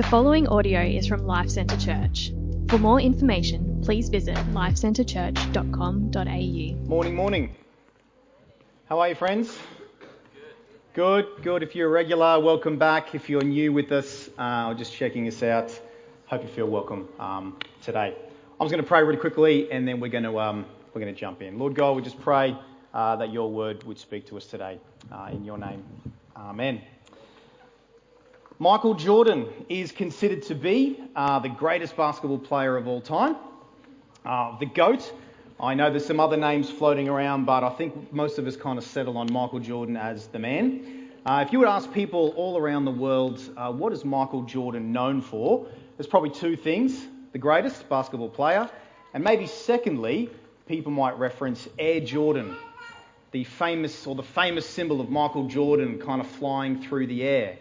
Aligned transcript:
The 0.00 0.08
following 0.08 0.48
audio 0.48 0.80
is 0.80 1.06
from 1.06 1.26
Life 1.26 1.50
Centre 1.50 1.76
Church. 1.76 2.32
For 2.70 2.78
more 2.78 3.02
information, 3.02 3.82
please 3.84 4.08
visit 4.08 4.34
lifecentrechurch.com.au. 4.54 6.88
Morning, 6.88 7.14
morning. 7.14 7.54
How 8.88 8.98
are 8.98 9.10
you, 9.10 9.14
friends? 9.14 9.58
Good, 10.94 11.26
good. 11.42 11.62
If 11.62 11.76
you're 11.76 11.88
a 11.88 11.90
regular, 11.90 12.40
welcome 12.40 12.78
back. 12.78 13.14
If 13.14 13.28
you're 13.28 13.44
new 13.44 13.74
with 13.74 13.92
us, 13.92 14.30
uh, 14.38 14.68
or 14.68 14.74
just 14.74 14.94
checking 14.94 15.28
us 15.28 15.42
out, 15.42 15.78
hope 16.24 16.44
you 16.44 16.48
feel 16.48 16.68
welcome 16.68 17.06
um, 17.18 17.58
today. 17.82 18.16
I'm 18.58 18.66
just 18.66 18.72
going 18.72 18.82
to 18.82 18.88
pray 18.88 19.02
really 19.02 19.20
quickly, 19.20 19.70
and 19.70 19.86
then 19.86 20.00
we're 20.00 20.08
going 20.08 20.24
to 20.24 20.40
um, 20.40 20.64
we're 20.94 21.02
going 21.02 21.14
to 21.14 21.20
jump 21.20 21.42
in. 21.42 21.58
Lord 21.58 21.74
God, 21.74 21.94
we 21.94 22.00
just 22.00 22.18
pray 22.18 22.56
uh, 22.94 23.16
that 23.16 23.34
Your 23.34 23.50
Word 23.50 23.84
would 23.84 23.98
speak 23.98 24.26
to 24.28 24.38
us 24.38 24.46
today. 24.46 24.80
Uh, 25.12 25.28
in 25.30 25.44
Your 25.44 25.58
name, 25.58 25.84
Amen. 26.34 26.80
Michael 28.62 28.92
Jordan 28.92 29.48
is 29.70 29.90
considered 29.90 30.42
to 30.42 30.54
be 30.54 31.02
uh, 31.16 31.38
the 31.38 31.48
greatest 31.48 31.96
basketball 31.96 32.38
player 32.38 32.76
of 32.76 32.86
all 32.86 33.00
time, 33.00 33.36
uh, 34.26 34.58
the 34.58 34.66
GOAT. 34.66 35.14
I 35.58 35.72
know 35.72 35.88
there's 35.88 36.04
some 36.04 36.20
other 36.20 36.36
names 36.36 36.68
floating 36.68 37.08
around, 37.08 37.46
but 37.46 37.64
I 37.64 37.70
think 37.70 38.12
most 38.12 38.36
of 38.36 38.46
us 38.46 38.56
kind 38.56 38.76
of 38.76 38.84
settle 38.84 39.16
on 39.16 39.32
Michael 39.32 39.60
Jordan 39.60 39.96
as 39.96 40.26
the 40.26 40.38
man. 40.38 41.08
Uh, 41.24 41.42
if 41.46 41.54
you 41.54 41.58
would 41.58 41.68
ask 41.68 41.90
people 41.90 42.34
all 42.36 42.58
around 42.58 42.84
the 42.84 42.90
world, 42.90 43.40
uh, 43.56 43.72
what 43.72 43.94
is 43.94 44.04
Michael 44.04 44.42
Jordan 44.42 44.92
known 44.92 45.22
for? 45.22 45.66
There's 45.96 46.06
probably 46.06 46.28
two 46.28 46.54
things 46.54 47.06
the 47.32 47.38
greatest 47.38 47.88
basketball 47.88 48.28
player, 48.28 48.68
and 49.14 49.24
maybe 49.24 49.46
secondly, 49.46 50.28
people 50.68 50.92
might 50.92 51.18
reference 51.18 51.66
Air 51.78 52.00
Jordan, 52.00 52.58
the 53.30 53.42
famous 53.42 54.06
or 54.06 54.14
the 54.14 54.22
famous 54.22 54.68
symbol 54.68 55.00
of 55.00 55.08
Michael 55.08 55.48
Jordan 55.48 55.98
kind 55.98 56.20
of 56.20 56.26
flying 56.26 56.82
through 56.82 57.06
the 57.06 57.22
air. 57.22 57.56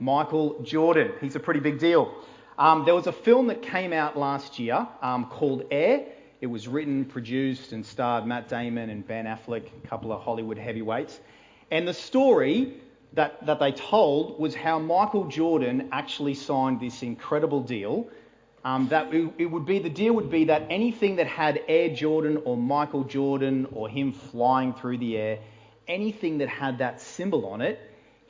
Michael 0.00 0.62
Jordan. 0.62 1.12
He's 1.20 1.36
a 1.36 1.40
pretty 1.40 1.60
big 1.60 1.78
deal. 1.78 2.12
Um, 2.58 2.84
there 2.84 2.94
was 2.94 3.06
a 3.06 3.12
film 3.12 3.46
that 3.48 3.62
came 3.62 3.92
out 3.92 4.18
last 4.18 4.58
year 4.58 4.88
um, 5.02 5.26
called 5.26 5.64
Air. 5.70 6.06
It 6.40 6.46
was 6.46 6.66
written, 6.66 7.04
produced, 7.04 7.72
and 7.72 7.84
starred 7.84 8.26
Matt 8.26 8.48
Damon 8.48 8.88
and 8.88 9.06
Ben 9.06 9.26
Affleck, 9.26 9.66
a 9.84 9.88
couple 9.88 10.10
of 10.10 10.22
Hollywood 10.22 10.56
heavyweights. 10.56 11.20
And 11.70 11.86
the 11.86 11.94
story 11.94 12.80
that, 13.12 13.44
that 13.44 13.60
they 13.60 13.72
told 13.72 14.40
was 14.40 14.54
how 14.54 14.78
Michael 14.78 15.26
Jordan 15.26 15.88
actually 15.92 16.34
signed 16.34 16.80
this 16.80 17.02
incredible 17.02 17.60
deal. 17.60 18.08
Um, 18.64 18.88
that 18.88 19.12
it, 19.14 19.32
it 19.38 19.46
would 19.46 19.64
be 19.64 19.78
the 19.78 19.90
deal 19.90 20.14
would 20.14 20.30
be 20.30 20.44
that 20.44 20.66
anything 20.68 21.16
that 21.16 21.26
had 21.26 21.60
Air 21.66 21.94
Jordan 21.94 22.42
or 22.44 22.56
Michael 22.56 23.04
Jordan 23.04 23.66
or 23.72 23.88
him 23.88 24.12
flying 24.12 24.74
through 24.74 24.98
the 24.98 25.16
air, 25.16 25.38
anything 25.88 26.38
that 26.38 26.48
had 26.48 26.78
that 26.78 27.00
symbol 27.00 27.46
on 27.46 27.62
it, 27.62 27.80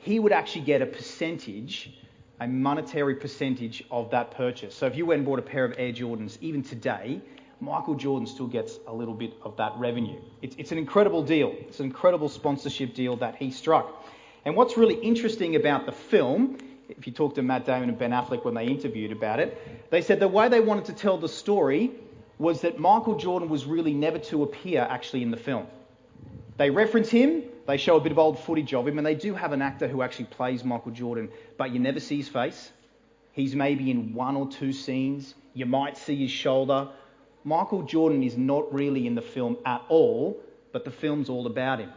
he 0.01 0.19
would 0.19 0.31
actually 0.31 0.65
get 0.65 0.81
a 0.81 0.85
percentage, 0.85 1.93
a 2.39 2.47
monetary 2.47 3.15
percentage 3.15 3.83
of 3.91 4.09
that 4.09 4.31
purchase. 4.31 4.75
So 4.75 4.87
if 4.87 4.95
you 4.95 5.05
went 5.05 5.19
and 5.19 5.25
bought 5.25 5.39
a 5.39 5.43
pair 5.43 5.63
of 5.63 5.75
Air 5.77 5.93
Jordans, 5.93 6.37
even 6.41 6.63
today, 6.63 7.21
Michael 7.59 7.93
Jordan 7.93 8.25
still 8.25 8.47
gets 8.47 8.79
a 8.87 8.93
little 8.93 9.13
bit 9.13 9.33
of 9.43 9.55
that 9.57 9.73
revenue. 9.77 10.19
It's, 10.41 10.55
it's 10.57 10.71
an 10.71 10.79
incredible 10.79 11.21
deal. 11.21 11.55
It's 11.67 11.79
an 11.79 11.85
incredible 11.85 12.29
sponsorship 12.29 12.95
deal 12.95 13.15
that 13.17 13.35
he 13.35 13.51
struck. 13.51 14.03
And 14.43 14.55
what's 14.55 14.75
really 14.75 14.95
interesting 14.95 15.55
about 15.55 15.85
the 15.85 15.91
film, 15.91 16.57
if 16.89 17.05
you 17.05 17.13
talk 17.13 17.35
to 17.35 17.43
Matt 17.43 17.67
Damon 17.67 17.89
and 17.89 17.99
Ben 17.99 18.09
Affleck 18.09 18.43
when 18.43 18.55
they 18.55 18.65
interviewed 18.65 19.11
about 19.11 19.39
it, 19.39 19.91
they 19.91 20.01
said 20.01 20.19
the 20.19 20.27
way 20.27 20.49
they 20.49 20.61
wanted 20.61 20.85
to 20.85 20.93
tell 20.93 21.19
the 21.19 21.29
story 21.29 21.91
was 22.39 22.61
that 22.61 22.79
Michael 22.79 23.15
Jordan 23.17 23.49
was 23.49 23.65
really 23.65 23.93
never 23.93 24.17
to 24.17 24.41
appear 24.41 24.81
actually 24.89 25.21
in 25.21 25.29
the 25.29 25.37
film. 25.37 25.67
They 26.57 26.71
reference 26.71 27.09
him, 27.09 27.43
they 27.67 27.77
show 27.77 27.95
a 27.95 27.99
bit 27.99 28.11
of 28.11 28.19
old 28.19 28.39
footage 28.39 28.73
of 28.73 28.87
him, 28.87 28.97
and 28.97 29.05
they 29.05 29.15
do 29.15 29.33
have 29.33 29.51
an 29.51 29.61
actor 29.61 29.87
who 29.87 30.01
actually 30.01 30.25
plays 30.25 30.63
Michael 30.63 30.91
Jordan, 30.91 31.29
but 31.57 31.71
you 31.71 31.79
never 31.79 31.99
see 31.99 32.17
his 32.17 32.27
face. 32.27 32.71
He's 33.33 33.55
maybe 33.55 33.91
in 33.91 34.13
one 34.13 34.35
or 34.35 34.47
two 34.47 34.73
scenes. 34.73 35.35
You 35.53 35.65
might 35.65 35.97
see 35.97 36.15
his 36.15 36.31
shoulder. 36.31 36.89
Michael 37.43 37.83
Jordan 37.83 38.23
is 38.23 38.37
not 38.37 38.73
really 38.73 39.07
in 39.07 39.15
the 39.15 39.21
film 39.21 39.57
at 39.65 39.81
all, 39.89 40.39
but 40.71 40.85
the 40.85 40.91
film's 40.91 41.29
all 41.29 41.47
about 41.47 41.79
him. 41.79 41.91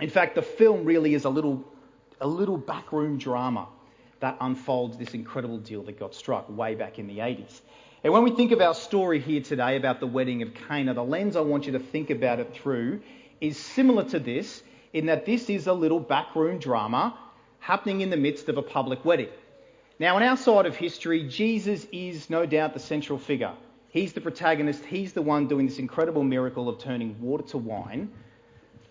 In 0.00 0.10
fact, 0.10 0.34
the 0.34 0.42
film 0.42 0.84
really 0.84 1.14
is 1.14 1.24
a 1.24 1.30
little, 1.30 1.64
a 2.20 2.26
little 2.26 2.56
backroom 2.56 3.18
drama 3.18 3.68
that 4.20 4.36
unfolds 4.40 4.96
this 4.96 5.14
incredible 5.14 5.58
deal 5.58 5.82
that 5.82 5.98
got 5.98 6.14
struck 6.14 6.48
way 6.48 6.74
back 6.74 6.98
in 6.98 7.06
the 7.06 7.18
80s. 7.18 7.60
And 8.02 8.12
when 8.12 8.22
we 8.22 8.30
think 8.32 8.52
of 8.52 8.60
our 8.60 8.74
story 8.74 9.18
here 9.20 9.40
today 9.40 9.76
about 9.76 10.00
the 10.00 10.06
wedding 10.06 10.42
of 10.42 10.54
Cana, 10.54 10.94
the 10.94 11.04
lens 11.04 11.36
I 11.36 11.40
want 11.40 11.66
you 11.66 11.72
to 11.72 11.78
think 11.78 12.10
about 12.10 12.38
it 12.38 12.54
through 12.54 13.00
is 13.40 13.58
similar 13.58 14.04
to 14.04 14.18
this 14.18 14.62
in 14.94 15.06
that 15.06 15.26
this 15.26 15.50
is 15.50 15.66
a 15.66 15.72
little 15.72 16.00
backroom 16.00 16.58
drama 16.58 17.18
happening 17.58 18.00
in 18.00 18.08
the 18.08 18.16
midst 18.16 18.48
of 18.48 18.56
a 18.56 18.62
public 18.62 19.04
wedding. 19.04 19.28
Now, 19.98 20.16
on 20.16 20.22
our 20.22 20.36
side 20.36 20.66
of 20.66 20.76
history, 20.76 21.28
Jesus 21.28 21.86
is 21.92 22.30
no 22.30 22.46
doubt 22.46 22.72
the 22.72 22.80
central 22.80 23.18
figure. 23.18 23.52
He's 23.88 24.12
the 24.12 24.20
protagonist, 24.20 24.84
he's 24.84 25.12
the 25.12 25.22
one 25.22 25.46
doing 25.46 25.66
this 25.66 25.78
incredible 25.78 26.24
miracle 26.24 26.68
of 26.68 26.78
turning 26.78 27.20
water 27.20 27.44
to 27.48 27.58
wine. 27.58 28.10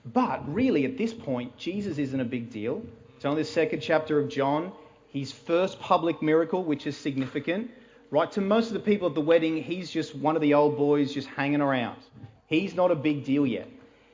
But 0.05 0.53
really, 0.53 0.85
at 0.85 0.97
this 0.97 1.13
point, 1.13 1.57
Jesus 1.57 1.97
isn't 1.97 2.19
a 2.19 2.25
big 2.25 2.51
deal. 2.51 2.83
It's 3.15 3.25
only 3.25 3.41
the 3.41 3.47
second 3.49 3.79
chapter 3.79 4.19
of 4.19 4.27
John, 4.29 4.73
his 5.07 5.31
first 5.31 5.79
public 5.79 6.21
miracle, 6.21 6.63
which 6.63 6.85
is 6.85 6.97
significant. 6.97 7.71
Right, 8.11 8.31
to 8.33 8.41
most 8.41 8.67
of 8.67 8.73
the 8.73 8.79
people 8.79 9.07
at 9.07 9.15
the 9.15 9.21
wedding, 9.21 9.63
he's 9.63 9.89
just 9.89 10.15
one 10.15 10.35
of 10.35 10.41
the 10.41 10.53
old 10.53 10.77
boys 10.77 11.13
just 11.13 11.27
hanging 11.29 11.61
around. 11.61 11.97
He's 12.47 12.75
not 12.75 12.91
a 12.91 12.95
big 12.95 13.23
deal 13.23 13.47
yet. 13.47 13.67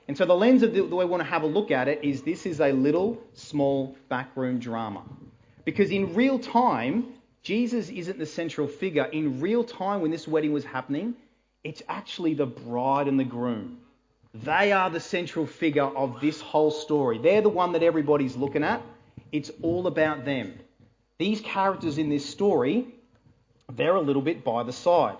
And 0.09 0.17
so 0.17 0.25
the 0.25 0.35
lens 0.35 0.63
of 0.63 0.73
the, 0.73 0.81
the 0.81 0.95
way 0.95 1.05
we 1.05 1.11
want 1.11 1.21
to 1.21 1.29
have 1.29 1.43
a 1.43 1.47
look 1.47 1.69
at 1.69 1.87
it 1.87 2.03
is 2.03 2.23
this 2.23 2.47
is 2.47 2.61
a 2.61 2.71
little, 2.71 3.21
small, 3.35 3.95
backroom 4.09 4.57
drama. 4.57 5.03
Because 5.65 5.91
in 5.91 6.15
real 6.15 6.39
time, 6.39 7.13
Jesus 7.43 7.89
isn't 7.89 8.17
the 8.17 8.25
central 8.25 8.67
figure. 8.67 9.05
In 9.05 9.39
real 9.39 9.63
time, 9.63 10.01
when 10.01 10.09
this 10.09 10.27
wedding 10.27 10.51
was 10.51 10.65
happening, 10.65 11.13
it's 11.63 11.83
actually 11.87 12.33
the 12.33 12.47
bride 12.47 13.07
and 13.07 13.19
the 13.19 13.23
groom. 13.23 13.77
They 14.33 14.71
are 14.71 14.89
the 14.89 14.99
central 14.99 15.45
figure 15.45 15.85
of 15.85 16.19
this 16.19 16.41
whole 16.41 16.71
story. 16.71 17.19
They're 17.19 17.43
the 17.43 17.49
one 17.49 17.73
that 17.73 17.83
everybody's 17.83 18.35
looking 18.35 18.63
at. 18.63 18.81
It's 19.31 19.51
all 19.61 19.85
about 19.85 20.25
them. 20.25 20.55
These 21.19 21.41
characters 21.41 21.99
in 21.99 22.09
this 22.09 22.27
story, 22.27 22.95
they're 23.71 23.93
a 23.93 24.01
little 24.01 24.23
bit 24.23 24.43
by 24.43 24.63
the 24.63 24.73
side. 24.73 25.17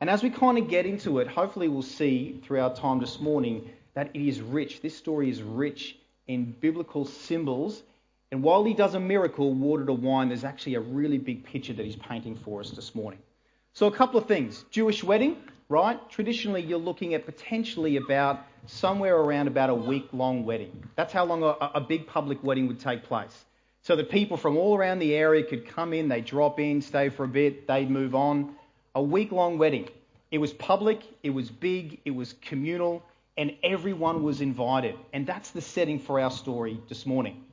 And 0.00 0.08
as 0.08 0.22
we 0.22 0.30
kind 0.30 0.58
of 0.58 0.68
get 0.68 0.86
into 0.86 1.18
it, 1.18 1.26
hopefully 1.26 1.66
we'll 1.66 1.82
see 1.82 2.40
through 2.44 2.60
our 2.60 2.72
time 2.72 3.00
this 3.00 3.18
morning 3.18 3.68
that 3.98 4.10
it 4.14 4.28
is 4.28 4.40
rich. 4.40 4.80
This 4.80 4.96
story 4.96 5.28
is 5.28 5.42
rich 5.42 5.96
in 6.28 6.54
biblical 6.60 7.04
symbols. 7.04 7.82
And 8.30 8.44
while 8.44 8.62
he 8.62 8.72
does 8.72 8.94
a 8.94 9.00
miracle, 9.00 9.52
water 9.52 9.84
to 9.84 9.92
wine, 9.92 10.28
there's 10.28 10.44
actually 10.44 10.76
a 10.76 10.80
really 10.80 11.18
big 11.18 11.42
picture 11.42 11.72
that 11.72 11.84
he's 11.84 11.96
painting 11.96 12.36
for 12.36 12.60
us 12.60 12.70
this 12.70 12.94
morning. 12.94 13.18
So, 13.72 13.88
a 13.88 13.90
couple 13.90 14.20
of 14.20 14.28
things. 14.28 14.64
Jewish 14.70 15.02
wedding, 15.02 15.36
right? 15.68 15.98
Traditionally, 16.10 16.62
you're 16.62 16.78
looking 16.78 17.14
at 17.14 17.26
potentially 17.26 17.96
about 17.96 18.46
somewhere 18.66 19.16
around 19.16 19.48
about 19.48 19.68
a 19.68 19.74
week 19.74 20.06
long 20.12 20.44
wedding. 20.44 20.80
That's 20.94 21.12
how 21.12 21.24
long 21.24 21.42
a, 21.42 21.56
a 21.74 21.80
big 21.80 22.06
public 22.06 22.44
wedding 22.44 22.68
would 22.68 22.78
take 22.78 23.02
place. 23.02 23.46
So 23.82 23.96
that 23.96 24.10
people 24.10 24.36
from 24.36 24.56
all 24.56 24.76
around 24.76 25.00
the 25.00 25.12
area 25.12 25.42
could 25.42 25.66
come 25.66 25.92
in, 25.92 26.06
they'd 26.06 26.24
drop 26.24 26.60
in, 26.60 26.82
stay 26.82 27.08
for 27.08 27.24
a 27.24 27.28
bit, 27.28 27.66
they'd 27.66 27.90
move 27.90 28.14
on. 28.14 28.54
A 28.94 29.02
week 29.02 29.32
long 29.32 29.58
wedding. 29.58 29.88
It 30.30 30.38
was 30.38 30.52
public, 30.52 31.02
it 31.24 31.30
was 31.30 31.50
big, 31.50 31.98
it 32.04 32.12
was 32.12 32.34
communal, 32.34 33.02
and 33.38 33.54
everyone 33.62 34.24
was 34.24 34.40
invited. 34.40 34.96
And 35.12 35.26
that's 35.26 35.52
the 35.52 35.60
setting 35.60 36.00
for 36.00 36.20
our 36.20 36.30
story 36.30 36.78
this 36.88 37.06
morning. 37.06 37.44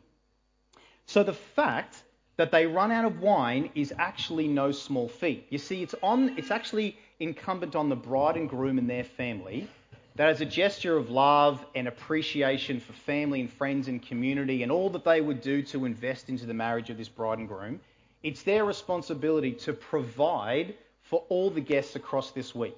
So 1.06 1.24
the 1.24 1.34
fact 1.34 2.04
that 2.38 2.52
they 2.52 2.66
run 2.66 2.92
out 2.92 3.06
of 3.06 3.22
wine 3.22 3.70
is 3.76 3.94
actually 3.98 4.48
no 4.48 4.72
small 4.72 5.08
feat. 5.08 5.46
You 5.50 5.60
see, 5.60 5.84
it's 5.84 5.96
on 6.02 6.38
it's 6.38 6.52
actually 6.52 6.98
incumbent 7.20 7.76
on 7.76 7.88
the 7.88 7.96
bride 7.96 8.36
and 8.36 8.50
groom 8.50 8.78
and 8.78 8.90
their 8.90 9.04
family 9.04 9.70
that 10.16 10.30
as 10.30 10.42
a 10.42 10.46
gesture 10.46 10.98
of 10.98 11.10
love 11.10 11.64
and 11.76 11.88
appreciation 11.88 12.80
for 12.80 12.94
family 12.94 13.42
and 13.42 13.52
friends 13.52 13.88
and 13.88 14.02
community 14.02 14.64
and 14.64 14.72
all 14.72 14.90
that 14.90 15.04
they 15.04 15.22
would 15.22 15.42
do 15.42 15.62
to 15.62 15.86
invest 15.86 16.30
into 16.30 16.46
the 16.46 16.54
marriage 16.54 16.90
of 16.90 16.98
this 16.98 17.10
bride 17.10 17.38
and 17.38 17.48
groom, 17.48 17.80
it's 18.24 18.42
their 18.44 18.66
responsibility 18.66 19.52
to 19.52 19.74
provide 19.74 20.74
for 21.04 21.24
all 21.30 21.50
the 21.52 21.62
guests 21.62 21.96
across 21.96 22.32
this 22.32 22.56
week. 22.56 22.78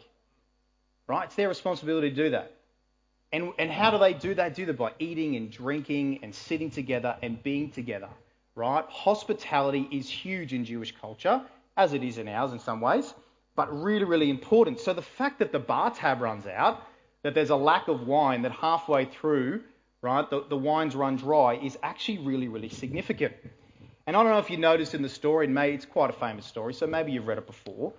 Right? 1.08 1.26
It's 1.26 1.36
their 1.36 1.48
responsibility 1.48 2.10
to 2.10 2.16
do 2.16 2.30
that. 2.32 2.57
And, 3.34 3.52
and 3.60 3.70
how 3.70 3.92
do 3.92 3.98
they 3.98 4.14
do 4.14 4.36
that? 4.36 4.56
Do 4.56 4.66
that 4.68 4.78
by 4.78 4.94
eating 5.00 5.36
and 5.36 5.52
drinking 5.52 6.20
and 6.24 6.34
sitting 6.34 6.70
together 6.70 7.18
and 7.22 7.42
being 7.44 7.72
together, 7.72 8.10
right? 8.56 8.86
Hospitality 8.88 9.88
is 9.92 10.10
huge 10.10 10.54
in 10.54 10.64
Jewish 10.64 10.96
culture, 10.96 11.42
as 11.76 11.94
it 11.94 12.04
is 12.04 12.18
in 12.18 12.28
ours 12.28 12.54
in 12.54 12.60
some 12.60 12.80
ways, 12.80 13.14
but 13.56 13.72
really, 13.84 14.06
really 14.06 14.30
important. 14.30 14.80
So 14.80 14.94
the 14.94 15.02
fact 15.02 15.40
that 15.40 15.52
the 15.52 15.60
bar 15.60 15.92
tab 15.92 16.22
runs 16.22 16.48
out, 16.48 16.82
that 17.24 17.34
there's 17.34 17.50
a 17.50 17.56
lack 17.56 17.90
of 17.90 18.08
wine, 18.08 18.44
that 18.44 18.52
halfway 18.54 19.06
through, 19.06 19.62
right, 20.02 20.28
the, 20.30 20.46
the 20.48 20.58
wines 20.58 20.96
run 20.96 21.18
dry, 21.18 21.56
is 21.56 21.78
actually 21.84 22.20
really, 22.20 22.48
really 22.48 22.70
significant. 22.70 23.34
And 24.06 24.16
I 24.16 24.24
don't 24.24 24.32
know 24.32 24.40
if 24.40 24.50
you 24.50 24.58
noticed 24.58 24.94
in 24.94 25.02
the 25.02 25.10
story, 25.10 25.48
and 25.48 25.54
maybe 25.54 25.76
it's 25.76 25.86
quite 25.86 26.10
a 26.10 26.14
famous 26.14 26.46
story, 26.46 26.74
so 26.74 26.88
maybe 26.88 27.12
you've 27.12 27.28
read 27.28 27.40
it 27.40 27.46
before. 27.46 27.92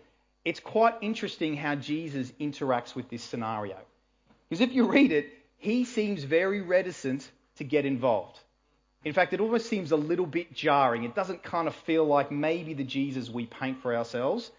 It's 0.44 0.60
quite 0.60 0.94
interesting 1.02 1.54
how 1.54 1.74
Jesus 1.74 2.32
interacts 2.40 2.94
with 2.94 3.10
this 3.10 3.22
scenario. 3.22 3.76
Because 4.48 4.60
if 4.60 4.72
you 4.72 4.86
read 4.86 5.12
it, 5.12 5.32
he 5.56 5.84
seems 5.84 6.24
very 6.24 6.60
reticent 6.60 7.28
to 7.56 7.64
get 7.64 7.84
involved. 7.84 8.38
In 9.04 9.12
fact, 9.12 9.32
it 9.32 9.40
almost 9.40 9.68
seems 9.68 9.92
a 9.92 9.96
little 9.96 10.26
bit 10.26 10.52
jarring. 10.52 11.04
It 11.04 11.14
doesn't 11.14 11.42
kind 11.42 11.68
of 11.68 11.74
feel 11.74 12.04
like 12.04 12.32
maybe 12.32 12.74
the 12.74 12.84
Jesus 12.84 13.30
we 13.30 13.46
paint 13.46 13.80
for 13.80 13.94
ourselves, 13.94 14.50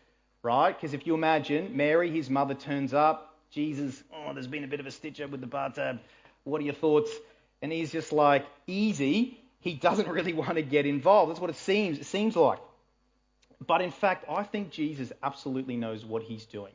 right? 0.44 0.76
Because 0.76 0.94
if 0.94 1.06
you 1.06 1.14
imagine 1.14 1.76
Mary, 1.76 2.10
his 2.10 2.30
mother, 2.30 2.54
turns 2.54 2.94
up, 2.94 3.36
Jesus, 3.52 4.04
oh, 4.14 4.34
there's 4.34 4.48
been 4.48 4.64
a 4.64 4.68
bit 4.68 4.80
of 4.80 4.86
a 4.86 4.92
stitch 4.92 5.20
up 5.22 5.32
with 5.32 5.42
the 5.42 5.48
bathtub. 5.48 6.00
What 6.44 6.62
are 6.62 6.66
your 6.66 6.74
thoughts? 6.74 7.12
And 7.62 7.72
he's 7.72 7.92
just 7.92 8.14
like, 8.14 8.46
easy. 8.68 9.40
He 9.60 9.74
doesn't 9.74 10.08
really 10.18 10.34
want 10.34 10.56
to 10.56 10.62
get 10.62 10.86
involved. 10.86 11.32
That's 11.32 11.42
what 11.42 11.50
it 11.50 11.58
seems. 11.58 12.00
It 12.00 12.06
seems 12.06 12.36
like. 12.36 12.60
But 13.66 13.82
in 13.82 13.92
fact, 13.92 14.26
I 14.30 14.44
think 14.44 14.72
Jesus 14.72 15.12
absolutely 15.22 15.76
knows 15.76 16.06
what 16.06 16.24
he's 16.24 16.46
doing. 16.46 16.72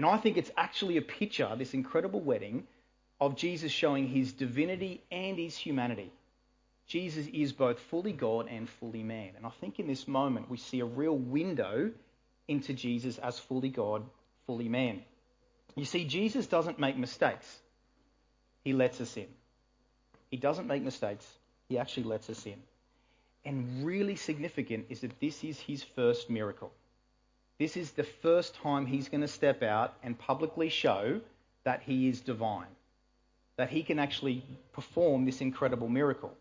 And 0.00 0.06
I 0.06 0.16
think 0.16 0.38
it's 0.38 0.50
actually 0.56 0.96
a 0.96 1.02
picture, 1.02 1.54
this 1.58 1.74
incredible 1.74 2.20
wedding, 2.20 2.66
of 3.20 3.36
Jesus 3.36 3.70
showing 3.70 4.08
his 4.08 4.32
divinity 4.32 5.02
and 5.12 5.36
his 5.36 5.58
humanity. 5.58 6.10
Jesus 6.86 7.26
is 7.26 7.52
both 7.52 7.78
fully 7.78 8.14
God 8.14 8.48
and 8.48 8.66
fully 8.66 9.02
man. 9.02 9.32
And 9.36 9.44
I 9.44 9.50
think 9.60 9.78
in 9.78 9.86
this 9.86 10.08
moment 10.08 10.48
we 10.48 10.56
see 10.56 10.80
a 10.80 10.86
real 10.86 11.14
window 11.14 11.90
into 12.48 12.72
Jesus 12.72 13.18
as 13.18 13.38
fully 13.38 13.68
God, 13.68 14.02
fully 14.46 14.70
man. 14.70 15.02
You 15.76 15.84
see, 15.84 16.06
Jesus 16.06 16.46
doesn't 16.46 16.78
make 16.78 16.96
mistakes, 16.96 17.58
he 18.64 18.72
lets 18.72 19.02
us 19.02 19.14
in. 19.18 19.28
He 20.30 20.38
doesn't 20.38 20.66
make 20.66 20.82
mistakes, 20.82 21.26
he 21.68 21.76
actually 21.78 22.04
lets 22.04 22.30
us 22.30 22.46
in. 22.46 22.62
And 23.44 23.84
really 23.84 24.16
significant 24.16 24.86
is 24.88 25.02
that 25.02 25.20
this 25.20 25.44
is 25.44 25.60
his 25.60 25.82
first 25.82 26.30
miracle. 26.30 26.72
This 27.60 27.76
is 27.76 27.90
the 27.90 28.04
first 28.04 28.54
time 28.54 28.86
he's 28.86 29.10
going 29.10 29.20
to 29.20 29.28
step 29.28 29.62
out 29.62 29.92
and 30.02 30.18
publicly 30.18 30.70
show 30.70 31.20
that 31.64 31.82
he 31.82 32.08
is 32.08 32.22
divine, 32.22 32.72
that 33.58 33.68
he 33.68 33.82
can 33.82 33.98
actually 33.98 34.42
perform 34.72 35.26
this 35.26 35.42
incredible 35.42 35.90
miracle. 35.90 36.32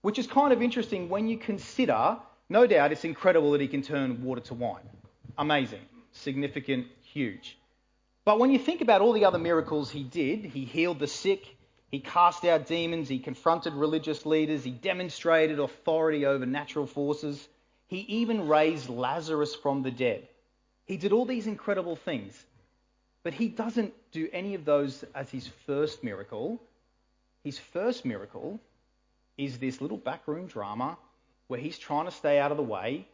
Which 0.00 0.18
is 0.18 0.26
kind 0.26 0.54
of 0.54 0.62
interesting 0.62 1.10
when 1.10 1.28
you 1.28 1.36
consider, 1.36 2.16
no 2.48 2.66
doubt, 2.66 2.92
it's 2.92 3.04
incredible 3.04 3.52
that 3.52 3.60
he 3.60 3.68
can 3.68 3.82
turn 3.82 4.24
water 4.24 4.40
to 4.40 4.54
wine. 4.54 4.88
Amazing, 5.36 5.82
significant, 6.12 6.86
huge. 7.12 7.58
But 8.24 8.38
when 8.38 8.50
you 8.50 8.58
think 8.58 8.80
about 8.80 9.02
all 9.02 9.12
the 9.12 9.26
other 9.26 9.38
miracles 9.38 9.90
he 9.90 10.02
did, 10.02 10.46
he 10.46 10.64
healed 10.64 10.98
the 10.98 11.06
sick, 11.06 11.44
he 11.90 12.00
cast 12.00 12.42
out 12.46 12.66
demons, 12.66 13.10
he 13.10 13.18
confronted 13.18 13.74
religious 13.74 14.24
leaders, 14.24 14.64
he 14.64 14.70
demonstrated 14.70 15.60
authority 15.60 16.24
over 16.24 16.46
natural 16.46 16.86
forces, 16.86 17.46
he 17.86 17.98
even 17.98 18.48
raised 18.48 18.88
Lazarus 18.88 19.54
from 19.54 19.82
the 19.82 19.90
dead. 19.90 20.26
He 20.86 20.96
did 20.96 21.12
all 21.12 21.24
these 21.24 21.46
incredible 21.46 21.96
things, 21.96 22.34
but 23.22 23.32
he 23.32 23.48
doesn't 23.48 23.94
do 24.12 24.28
any 24.32 24.54
of 24.54 24.64
those 24.64 25.04
as 25.14 25.30
his 25.30 25.48
first 25.66 26.04
miracle. 26.04 26.60
His 27.42 27.58
first 27.58 28.04
miracle 28.04 28.60
is 29.38 29.58
this 29.58 29.80
little 29.80 29.96
backroom 29.96 30.46
drama 30.46 30.98
where 31.48 31.60
he's 31.60 31.78
trying 31.78 32.04
to 32.04 32.10
stay 32.10 32.38
out 32.38 32.50
of 32.50 32.56
the 32.56 32.62
way, 32.62 33.06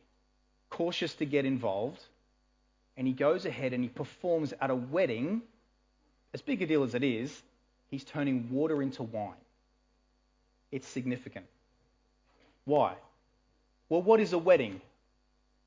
cautious 0.68 1.14
to 1.16 1.24
get 1.24 1.44
involved, 1.44 2.02
and 2.96 3.06
he 3.06 3.12
goes 3.12 3.46
ahead 3.46 3.72
and 3.72 3.82
he 3.82 3.88
performs 3.88 4.52
at 4.60 4.70
a 4.70 4.74
wedding, 4.74 5.42
as 6.34 6.42
big 6.42 6.62
a 6.62 6.66
deal 6.66 6.82
as 6.82 6.94
it 6.94 7.02
is, 7.02 7.42
He's 7.90 8.04
turning 8.04 8.48
water 8.50 8.82
into 8.82 9.02
wine. 9.02 9.34
It's 10.70 10.86
significant. 10.86 11.46
Why? 12.64 12.94
Well, 13.88 14.02
what 14.02 14.20
is 14.20 14.32
a 14.32 14.38
wedding? 14.38 14.80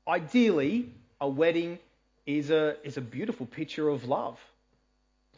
Ideally, 0.08 0.90
a 1.20 1.28
wedding 1.28 1.78
is 2.26 2.50
a, 2.50 2.76
is 2.86 2.96
a 2.96 3.00
beautiful 3.00 3.46
picture 3.46 3.88
of 3.88 4.04
love. 4.04 4.38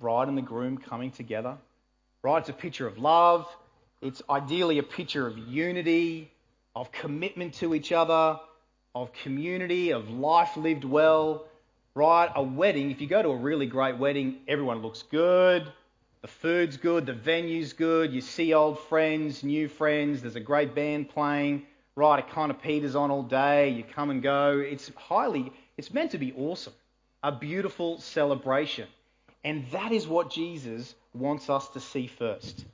Bride 0.00 0.28
and 0.28 0.36
the 0.36 0.42
groom 0.42 0.78
coming 0.78 1.10
together. 1.10 1.56
Right? 2.22 2.38
It's 2.38 2.48
a 2.48 2.52
picture 2.52 2.86
of 2.86 2.98
love. 2.98 3.46
It's 4.02 4.22
ideally 4.28 4.78
a 4.78 4.82
picture 4.82 5.26
of 5.26 5.38
unity, 5.38 6.30
of 6.74 6.92
commitment 6.92 7.54
to 7.54 7.74
each 7.74 7.92
other, 7.92 8.38
of 8.94 9.12
community, 9.12 9.90
of 9.90 10.10
life 10.10 10.56
lived 10.56 10.84
well. 10.84 11.46
Right? 11.94 12.30
A 12.34 12.42
wedding, 12.42 12.90
if 12.90 13.00
you 13.00 13.06
go 13.06 13.22
to 13.22 13.30
a 13.30 13.36
really 13.36 13.66
great 13.66 13.96
wedding, 13.96 14.40
everyone 14.46 14.82
looks 14.82 15.02
good. 15.02 15.72
The 16.22 16.28
food's 16.28 16.76
good, 16.76 17.06
the 17.06 17.12
venue's 17.12 17.72
good, 17.72 18.12
you 18.12 18.20
see 18.20 18.52
old 18.52 18.80
friends, 18.80 19.44
new 19.44 19.68
friends, 19.68 20.22
there's 20.22 20.34
a 20.34 20.40
great 20.40 20.74
band 20.74 21.08
playing, 21.08 21.66
right? 21.96 22.18
It 22.18 22.30
kind 22.30 22.50
of 22.50 22.62
peters 22.62 22.94
on 22.94 23.10
all 23.10 23.22
day, 23.22 23.70
you 23.70 23.82
come 23.82 24.10
and 24.10 24.22
go. 24.22 24.62
It's 24.64 24.90
highly, 24.94 25.52
it's 25.76 25.92
meant 25.92 26.12
to 26.12 26.18
be 26.18 26.32
awesome, 26.34 26.74
a 27.22 27.32
beautiful 27.32 27.98
celebration. 27.98 28.86
And 29.42 29.68
that 29.70 29.92
is 29.92 30.06
what 30.06 30.30
Jesus 30.30 30.94
wants 31.14 31.48
us 31.48 31.68
to 31.70 31.80
see 31.80 32.06
first. 32.06 32.64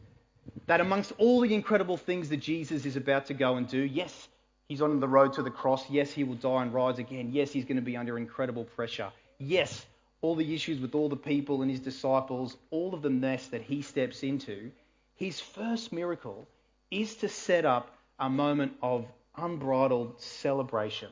That 0.66 0.80
amongst 0.80 1.12
all 1.18 1.40
the 1.40 1.54
incredible 1.54 1.96
things 1.96 2.28
that 2.30 2.38
Jesus 2.38 2.84
is 2.84 2.96
about 2.96 3.26
to 3.26 3.34
go 3.34 3.56
and 3.56 3.68
do, 3.68 3.78
yes, 3.78 4.28
he's 4.68 4.82
on 4.82 4.98
the 4.98 5.08
road 5.08 5.34
to 5.34 5.42
the 5.42 5.50
cross. 5.50 5.88
Yes, 5.88 6.10
he 6.10 6.24
will 6.24 6.34
die 6.34 6.62
and 6.62 6.74
rise 6.74 6.98
again. 6.98 7.30
Yes, 7.32 7.52
he's 7.52 7.64
going 7.64 7.76
to 7.76 7.82
be 7.82 7.96
under 7.96 8.18
incredible 8.18 8.64
pressure. 8.64 9.10
Yes, 9.38 9.86
all 10.20 10.34
the 10.34 10.54
issues 10.54 10.80
with 10.80 10.94
all 10.94 11.08
the 11.08 11.16
people 11.16 11.62
and 11.62 11.70
his 11.70 11.80
disciples, 11.80 12.56
all 12.70 12.94
of 12.94 13.02
the 13.02 13.10
mess 13.10 13.46
that 13.48 13.62
he 13.62 13.82
steps 13.82 14.22
into, 14.22 14.70
his 15.14 15.40
first 15.40 15.92
miracle 15.92 16.48
is 16.90 17.16
to 17.16 17.28
set 17.28 17.64
up 17.64 17.96
a 18.18 18.30
moment 18.30 18.72
of 18.82 19.06
unbridled 19.36 20.20
celebration, 20.20 21.10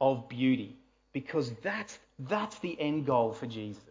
of 0.00 0.28
beauty, 0.28 0.76
because 1.12 1.50
that's, 1.62 1.98
that's 2.18 2.58
the 2.58 2.78
end 2.80 3.06
goal 3.06 3.32
for 3.32 3.46
Jesus. 3.46 3.82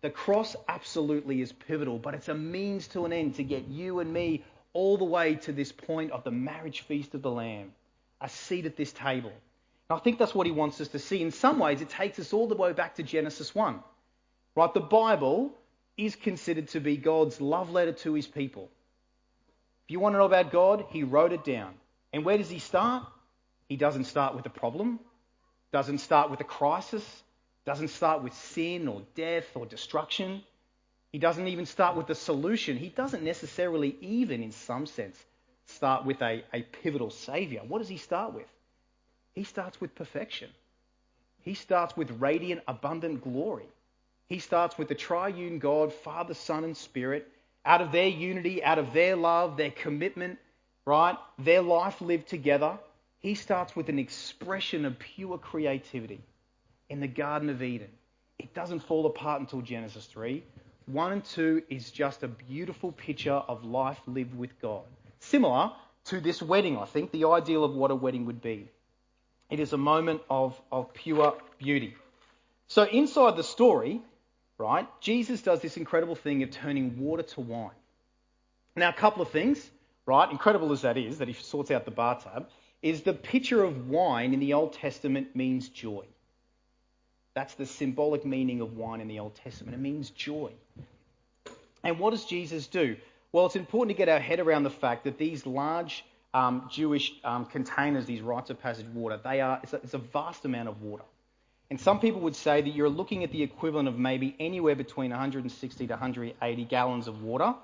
The 0.00 0.10
cross 0.10 0.54
absolutely 0.68 1.40
is 1.40 1.52
pivotal, 1.52 1.98
but 1.98 2.14
it's 2.14 2.28
a 2.28 2.34
means 2.34 2.86
to 2.88 3.04
an 3.04 3.12
end 3.12 3.34
to 3.36 3.42
get 3.42 3.66
you 3.66 3.98
and 3.98 4.12
me 4.12 4.44
all 4.72 4.96
the 4.96 5.04
way 5.04 5.34
to 5.34 5.52
this 5.52 5.72
point 5.72 6.12
of 6.12 6.22
the 6.22 6.30
marriage 6.30 6.82
feast 6.82 7.14
of 7.14 7.22
the 7.22 7.30
Lamb, 7.30 7.72
a 8.20 8.28
seat 8.28 8.64
at 8.66 8.76
this 8.76 8.92
table. 8.92 9.32
And 9.90 9.98
I 9.98 10.02
think 10.02 10.18
that's 10.18 10.34
what 10.34 10.46
he 10.46 10.52
wants 10.52 10.80
us 10.80 10.88
to 10.88 10.98
see. 10.98 11.22
In 11.22 11.32
some 11.32 11.58
ways, 11.58 11.80
it 11.80 11.88
takes 11.88 12.18
us 12.18 12.32
all 12.32 12.46
the 12.46 12.54
way 12.54 12.72
back 12.72 12.94
to 12.96 13.02
Genesis 13.02 13.54
1. 13.54 13.80
Right? 14.54 14.74
The 14.74 14.80
Bible 14.80 15.52
is 15.96 16.14
considered 16.14 16.68
to 16.68 16.80
be 16.80 16.96
God's 16.96 17.40
love 17.40 17.70
letter 17.70 17.92
to 17.92 18.14
his 18.14 18.26
people. 18.26 18.70
If 19.88 19.92
you 19.92 20.00
want 20.00 20.12
to 20.12 20.18
know 20.18 20.26
about 20.26 20.52
God, 20.52 20.84
he 20.90 21.02
wrote 21.02 21.32
it 21.32 21.44
down. 21.44 21.72
And 22.12 22.22
where 22.22 22.36
does 22.36 22.50
he 22.50 22.58
start? 22.58 23.04
He 23.70 23.78
doesn't 23.78 24.04
start 24.04 24.36
with 24.36 24.44
a 24.44 24.50
problem, 24.50 25.00
doesn't 25.72 25.98
start 25.98 26.30
with 26.30 26.40
a 26.40 26.44
crisis, 26.44 27.22
doesn't 27.64 27.88
start 27.88 28.22
with 28.22 28.34
sin 28.34 28.86
or 28.86 29.00
death 29.14 29.46
or 29.54 29.64
destruction. 29.64 30.42
He 31.10 31.18
doesn't 31.18 31.48
even 31.48 31.64
start 31.64 31.96
with 31.96 32.06
the 32.06 32.14
solution. 32.14 32.76
He 32.76 32.90
doesn't 32.90 33.22
necessarily 33.22 33.96
even, 34.02 34.42
in 34.42 34.52
some 34.52 34.84
sense, 34.84 35.16
start 35.64 36.04
with 36.04 36.20
a, 36.20 36.44
a 36.52 36.60
pivotal 36.60 37.08
savior. 37.08 37.62
What 37.66 37.78
does 37.78 37.88
he 37.88 37.96
start 37.96 38.34
with? 38.34 38.46
He 39.34 39.44
starts 39.44 39.80
with 39.80 39.94
perfection. 39.94 40.50
He 41.40 41.54
starts 41.54 41.96
with 41.96 42.10
radiant, 42.20 42.60
abundant 42.68 43.22
glory. 43.22 43.68
He 44.28 44.38
starts 44.38 44.76
with 44.76 44.88
the 44.88 44.94
triune 44.94 45.60
God, 45.60 45.94
Father, 45.94 46.34
Son, 46.34 46.64
and 46.64 46.76
Spirit, 46.76 47.26
out 47.64 47.80
of 47.80 47.92
their 47.92 48.08
unity, 48.08 48.62
out 48.62 48.78
of 48.78 48.92
their 48.92 49.16
love, 49.16 49.56
their 49.56 49.70
commitment, 49.70 50.38
right? 50.84 51.16
Their 51.38 51.62
life 51.62 52.00
lived 52.00 52.28
together. 52.28 52.78
He 53.20 53.34
starts 53.34 53.74
with 53.74 53.88
an 53.88 53.98
expression 53.98 54.84
of 54.84 54.98
pure 54.98 55.38
creativity 55.38 56.20
in 56.88 57.00
the 57.00 57.08
Garden 57.08 57.50
of 57.50 57.62
Eden. 57.62 57.90
It 58.38 58.54
doesn't 58.54 58.80
fall 58.80 59.06
apart 59.06 59.40
until 59.40 59.60
Genesis 59.60 60.06
3. 60.06 60.42
1 60.86 61.12
and 61.12 61.24
2 61.24 61.64
is 61.68 61.90
just 61.90 62.22
a 62.22 62.28
beautiful 62.28 62.92
picture 62.92 63.32
of 63.32 63.64
life 63.64 64.00
lived 64.06 64.34
with 64.34 64.58
God. 64.60 64.84
Similar 65.20 65.72
to 66.04 66.20
this 66.20 66.40
wedding, 66.40 66.78
I 66.78 66.86
think, 66.86 67.10
the 67.10 67.26
ideal 67.26 67.64
of 67.64 67.74
what 67.74 67.90
a 67.90 67.94
wedding 67.94 68.24
would 68.26 68.40
be. 68.40 68.70
It 69.50 69.60
is 69.60 69.72
a 69.72 69.78
moment 69.78 70.22
of, 70.30 70.58
of 70.72 70.94
pure 70.94 71.36
beauty. 71.58 71.96
So 72.68 72.84
inside 72.84 73.36
the 73.36 73.44
story, 73.44 74.00
right, 74.58 74.86
Jesus 75.00 75.40
does 75.42 75.60
this 75.60 75.76
incredible 75.76 76.14
thing 76.14 76.42
of 76.42 76.50
turning 76.50 76.98
water 76.98 77.22
to 77.22 77.40
wine. 77.40 77.70
Now, 78.76 78.90
a 78.90 78.92
couple 78.92 79.22
of 79.22 79.30
things, 79.30 79.70
right, 80.06 80.30
incredible 80.30 80.72
as 80.72 80.82
that 80.82 80.96
is, 80.96 81.18
that 81.18 81.28
he 81.28 81.34
sorts 81.34 81.70
out 81.70 81.84
the 81.84 81.90
bathtub, 81.90 82.48
is 82.82 83.02
the 83.02 83.12
picture 83.12 83.62
of 83.62 83.88
wine 83.88 84.34
in 84.34 84.40
the 84.40 84.54
Old 84.54 84.72
Testament 84.72 85.34
means 85.34 85.68
joy. 85.68 86.04
That's 87.34 87.54
the 87.54 87.66
symbolic 87.66 88.24
meaning 88.24 88.60
of 88.60 88.76
wine 88.76 89.00
in 89.00 89.08
the 89.08 89.20
Old 89.20 89.34
Testament. 89.36 89.74
It 89.74 89.80
means 89.80 90.10
joy. 90.10 90.52
And 91.84 91.98
what 91.98 92.10
does 92.10 92.24
Jesus 92.24 92.66
do? 92.66 92.96
Well, 93.32 93.46
it's 93.46 93.56
important 93.56 93.96
to 93.96 93.98
get 93.98 94.08
our 94.08 94.18
head 94.18 94.40
around 94.40 94.64
the 94.64 94.70
fact 94.70 95.04
that 95.04 95.18
these 95.18 95.46
large 95.46 96.04
um, 96.34 96.68
Jewish 96.70 97.12
um, 97.24 97.44
containers, 97.44 98.06
these 98.06 98.22
rites 98.22 98.50
of 98.50 98.60
passage 98.60 98.86
water, 98.86 99.20
they 99.22 99.40
are, 99.40 99.60
it's 99.62 99.72
a, 99.72 99.76
it's 99.76 99.94
a 99.94 99.98
vast 99.98 100.44
amount 100.44 100.68
of 100.68 100.82
water. 100.82 101.04
And 101.70 101.78
some 101.80 102.00
people 102.00 102.22
would 102.22 102.36
say 102.36 102.62
that 102.62 102.70
you're 102.70 102.88
looking 102.88 103.24
at 103.24 103.30
the 103.30 103.42
equivalent 103.42 103.88
of 103.88 103.98
maybe 103.98 104.34
anywhere 104.40 104.74
between 104.74 105.10
160 105.10 105.86
to 105.86 105.92
180 105.92 106.64
gallons 106.64 107.08
of 107.08 107.22
water. 107.22 107.54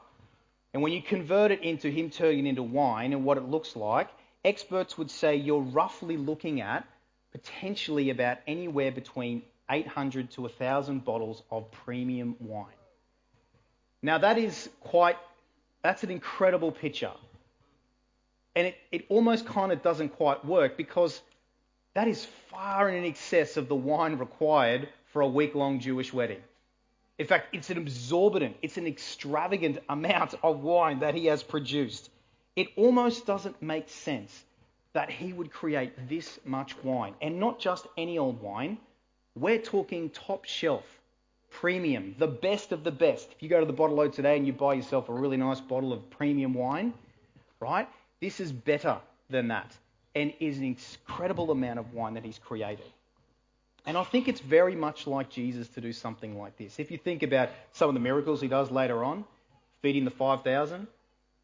And 0.75 0.83
when 0.83 0.93
you 0.93 1.01
convert 1.01 1.51
it 1.53 1.63
into 1.63 1.89
him 1.89 2.11
turning 2.11 2.47
into 2.47 2.63
wine 2.63 3.13
and 3.13 3.25
what 3.25 3.39
it 3.39 3.45
looks 3.45 3.77
like, 3.77 4.09
experts 4.45 4.99
would 4.99 5.11
say 5.11 5.37
you're 5.37 5.61
roughly 5.61 6.17
looking 6.17 6.61
at 6.61 6.87
potentially 7.33 8.11
about 8.11 8.39
anywhere 8.47 8.93
between 8.93 9.43
800 9.71 10.31
to 10.33 10.43
1,000 10.43 11.05
bottles 11.05 11.43
of 11.51 11.71
premium 11.71 12.37
wine. 12.41 12.67
Now 14.03 14.19
that 14.19 14.37
is 14.37 14.69
quite, 14.81 15.17
that's 15.83 16.03
an 16.03 16.11
incredible 16.11 16.71
picture. 16.71 17.13
And 18.55 18.69
it, 18.69 18.77
it 18.93 19.07
almost 19.09 19.47
kind 19.47 19.73
of 19.73 19.83
doesn't 19.83 20.11
quite 20.11 20.45
work 20.45 20.77
because 20.77 21.21
that 21.95 22.09
is 22.09 22.25
far 22.51 22.91
in 22.91 23.05
excess 23.05 23.57
of 23.57 23.69
the 23.69 23.75
wine 23.75 24.19
required 24.19 24.89
for 25.13 25.23
a 25.23 25.29
week 25.29 25.55
long 25.55 25.79
Jewish 25.79 26.13
wedding. 26.13 26.41
In 27.19 27.27
fact, 27.27 27.55
it's 27.55 27.71
an 27.71 27.79
exorbitant, 27.79 28.57
it's 28.63 28.77
an 28.77 28.87
extravagant 28.87 29.79
amount 29.89 30.35
of 30.43 30.63
wine 30.63 30.99
that 31.01 31.15
he 31.15 31.27
has 31.27 31.45
produced. 31.45 32.11
It 32.57 32.69
almost 32.77 33.27
doesn't 33.27 33.63
make 33.63 33.89
sense 33.89 34.45
that 34.93 35.11
he 35.11 35.33
would 35.33 35.53
create 35.53 36.09
this 36.09 36.41
much 36.45 36.77
wine. 36.83 37.15
And 37.23 37.39
not 37.39 37.61
just 37.61 37.87
any 37.97 38.19
old 38.19 38.43
wine, 38.43 38.79
we're 39.37 39.59
talking 39.59 40.11
top 40.11 40.45
shelf, 40.45 40.85
premium, 41.51 42.17
the 42.19 42.27
best 42.27 42.73
of 42.73 42.83
the 42.83 42.91
best. 42.91 43.29
If 43.33 43.43
you 43.43 43.49
go 43.49 43.61
to 43.61 43.67
the 43.67 43.73
bottle 43.73 44.01
o 44.01 44.09
today 44.09 44.37
and 44.37 44.47
you 44.47 44.53
buy 44.53 44.75
yourself 44.75 45.09
a 45.09 45.13
really 45.13 45.37
nice 45.37 45.61
bottle 45.61 45.93
of 45.93 46.11
premium 46.11 46.55
wine, 46.55 46.93
right? 47.61 47.89
This 48.21 48.41
is 48.41 48.51
better 48.51 48.99
than 49.31 49.49
that 49.49 49.77
and 50.15 50.33
is 50.41 50.59
an 50.59 50.65
incredible 50.65 51.51
amount 51.51 51.79
of 51.79 51.93
wine 51.93 52.15
that 52.15 52.25
he's 52.25 52.39
created. 52.39 52.87
And 53.87 53.99
I 53.99 54.05
think 54.05 54.29
it's 54.29 54.41
very 54.41 54.75
much 54.75 55.07
like 55.07 55.29
Jesus 55.29 55.69
to 55.69 55.81
do 55.81 55.93
something 55.93 56.39
like 56.39 56.57
this. 56.57 56.79
If 56.79 56.91
you 56.91 56.99
think 56.99 57.23
about 57.23 57.51
some 57.73 57.89
of 57.89 57.95
the 57.95 58.01
miracles 58.01 58.41
he 58.41 58.49
does 58.49 58.71
later 58.71 59.05
on, 59.05 59.25
feeding 59.83 60.05
the 60.05 60.11
5,000, 60.11 60.87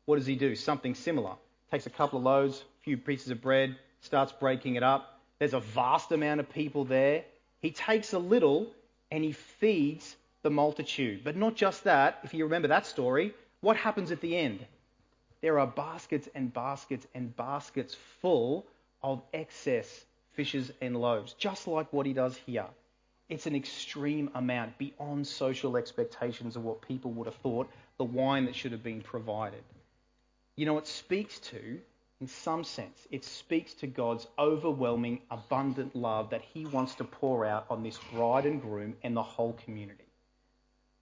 what 0.07 0.17
does 0.17 0.27
he 0.27 0.37
do? 0.37 0.57
Something 0.57 0.95
similar. 0.95 1.35
Takes 1.71 1.87
a 1.87 1.91
couple 1.91 2.19
of 2.19 2.25
loaves, 2.25 2.59
a 2.59 2.85
few 2.85 2.97
pieces 2.97 3.31
of 3.31 3.43
bread, 3.43 3.77
starts 4.01 4.33
breaking 4.33 4.77
it 4.77 4.83
up. 4.83 5.21
There's 5.39 5.55
a 5.55 5.61
vast 5.61 6.13
amount 6.13 6.41
of 6.41 6.51
people 6.51 6.85
there. 6.85 7.25
He 7.61 7.71
takes 7.71 8.15
a 8.15 8.19
little 8.19 8.73
and 9.11 9.23
he 9.23 9.33
feeds 9.33 10.17
the 10.43 10.51
multitude. 10.51 11.23
But 11.23 11.37
not 11.37 11.57
just 11.57 11.85
that, 11.85 12.21
if 12.25 12.33
you 12.33 12.45
remember 12.45 12.69
that 12.69 12.87
story, 12.87 13.35
what 13.61 13.77
happens 13.77 14.11
at 14.11 14.21
the 14.23 14.37
end? 14.37 14.65
There 15.43 15.59
are 15.59 15.67
baskets 15.67 16.29
and 16.35 16.53
baskets 16.53 17.07
and 17.15 17.35
baskets 17.37 17.97
full 18.21 18.67
of 19.03 19.23
excess 19.33 20.05
fishes 20.33 20.71
and 20.81 21.01
loaves, 21.01 21.33
just 21.35 21.67
like 21.67 21.93
what 21.93 22.07
he 22.07 22.13
does 22.13 22.37
here. 22.37 22.67
It's 23.29 23.47
an 23.47 23.55
extreme 23.55 24.31
amount 24.35 24.77
beyond 24.77 25.27
social 25.27 25.77
expectations 25.77 26.57
of 26.57 26.65
what 26.65 26.83
people 26.83 27.13
would 27.13 27.27
have 27.27 27.37
thought 27.37 27.71
the 27.97 28.05
wine 28.05 28.45
that 28.47 28.57
should 28.57 28.73
have 28.73 28.83
been 28.83 29.03
provided. 29.03 29.63
You 30.57 30.67
know, 30.67 30.79
it 30.79 30.87
speaks 30.87 31.39
to, 31.39 31.81
in 32.21 32.27
some 32.27 32.65
sense, 32.65 33.07
it 33.11 33.25
speaks 33.25 33.73
to 33.75 33.87
God's 33.87 34.27
overwhelming, 34.39 35.21
abundant 35.31 35.95
love 35.95 36.31
that 36.31 36.43
he 36.43 36.67
wants 36.67 36.95
to 36.97 37.05
pour 37.05 37.47
out 37.47 37.67
on 37.71 37.83
this 37.83 37.99
bride 38.13 38.47
and 38.47 38.61
groom 38.61 38.97
and 39.03 39.17
the 39.17 39.23
whole 39.23 39.55
community. 39.65 40.05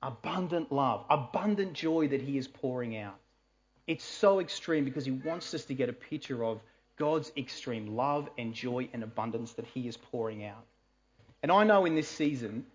Abundant 0.03 0.71
love, 0.71 1.05
abundant 1.11 1.73
joy 1.73 2.09
that 2.09 2.23
he 2.23 2.39
is 2.39 2.47
pouring 2.47 2.97
out. 2.97 3.19
It's 3.89 4.05
so 4.05 4.39
extreme 4.39 4.85
because 4.85 5.07
he 5.07 5.13
wants 5.13 5.55
us 5.55 5.65
to 5.65 5.75
get 5.75 5.89
a 5.89 5.95
picture 5.95 6.45
of 6.45 6.61
God's 6.99 7.33
extreme 7.39 7.97
love 7.97 8.29
and 8.37 8.53
joy 8.53 8.87
and 8.93 9.03
abundance 9.03 9.55
that 9.55 9.65
he 9.65 9.89
is 9.89 9.97
pouring 9.97 10.45
out. 10.45 10.65
And 11.43 11.51
I 11.51 11.65
know 11.65 11.87
in 11.87 11.95
this 11.95 12.07
season, 12.09 12.67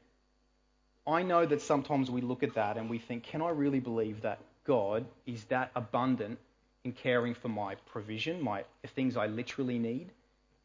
I 1.05 1.21
know 1.21 1.45
that 1.45 1.61
sometimes 1.61 2.09
we 2.09 2.21
look 2.21 2.41
at 2.41 2.55
that 2.55 2.77
and 2.77 2.89
we 2.89 2.97
think, 2.97 3.23
can 3.23 3.43
I 3.43 3.49
really 3.49 3.79
believe 3.79 4.21
that 4.21 4.39
God 4.65 5.05
is 5.27 5.43
that 5.45 5.69
abundant 5.75 6.39
in 6.83 6.93
caring 6.93 7.35
for 7.35 7.49
my 7.49 7.75
provision, 7.75 8.41
my 8.41 8.63
the 8.81 8.87
things 8.87 9.15
I 9.15 9.27
literally 9.27 9.77
need, 9.77 10.09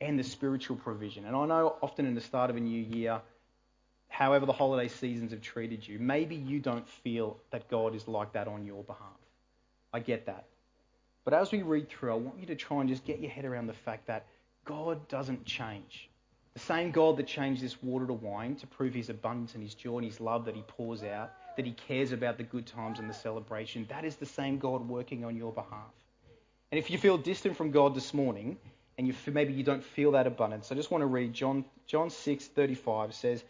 and 0.00 0.18
the 0.18 0.24
spiritual 0.24 0.76
provision? 0.76 1.26
And 1.26 1.36
I 1.36 1.44
know 1.44 1.76
often 1.82 2.06
in 2.06 2.14
the 2.14 2.22
start 2.22 2.48
of 2.48 2.56
a 2.56 2.60
new 2.60 2.82
year, 2.82 3.20
however 4.08 4.46
the 4.46 4.52
holiday 4.52 4.88
seasons 4.88 5.32
have 5.32 5.42
treated 5.42 5.86
you, 5.86 5.98
maybe 5.98 6.36
you 6.36 6.58
don't 6.58 6.88
feel 6.88 7.36
that 7.50 7.68
God 7.68 7.94
is 7.94 8.08
like 8.08 8.32
that 8.32 8.48
on 8.48 8.64
your 8.64 8.82
behalf. 8.84 9.27
I 9.92 10.00
get 10.00 10.26
that. 10.26 10.44
But 11.24 11.34
as 11.34 11.52
we 11.52 11.62
read 11.62 11.88
through, 11.88 12.12
I 12.12 12.16
want 12.16 12.38
you 12.38 12.46
to 12.46 12.56
try 12.56 12.80
and 12.80 12.88
just 12.88 13.04
get 13.04 13.20
your 13.20 13.30
head 13.30 13.44
around 13.44 13.66
the 13.66 13.72
fact 13.72 14.06
that 14.06 14.26
God 14.64 15.06
doesn't 15.08 15.44
change. 15.44 16.08
The 16.54 16.60
same 16.60 16.90
God 16.90 17.16
that 17.18 17.26
changed 17.26 17.62
this 17.62 17.82
water 17.82 18.06
to 18.06 18.12
wine 18.12 18.56
to 18.56 18.66
prove 18.66 18.94
his 18.94 19.10
abundance 19.10 19.54
and 19.54 19.62
his 19.62 19.74
joy 19.74 19.98
and 19.98 20.04
his 20.04 20.20
love 20.20 20.44
that 20.46 20.56
he 20.56 20.62
pours 20.62 21.02
out, 21.04 21.30
that 21.56 21.66
he 21.66 21.72
cares 21.72 22.12
about 22.12 22.36
the 22.36 22.42
good 22.42 22.66
times 22.66 22.98
and 22.98 23.08
the 23.08 23.14
celebration, 23.14 23.86
that 23.88 24.04
is 24.04 24.16
the 24.16 24.26
same 24.26 24.58
God 24.58 24.88
working 24.88 25.24
on 25.24 25.36
your 25.36 25.52
behalf. 25.52 25.92
And 26.72 26.78
if 26.78 26.90
you 26.90 26.98
feel 26.98 27.16
distant 27.16 27.56
from 27.56 27.70
God 27.70 27.94
this 27.94 28.12
morning, 28.12 28.58
and 28.98 29.06
you, 29.06 29.14
maybe 29.32 29.52
you 29.52 29.62
don't 29.62 29.84
feel 29.84 30.12
that 30.12 30.26
abundance, 30.26 30.72
I 30.72 30.74
just 30.74 30.90
want 30.90 31.02
to 31.02 31.06
read 31.06 31.32
John, 31.32 31.64
John 31.86 32.08
6:35 32.08 33.14
says, 33.14 33.44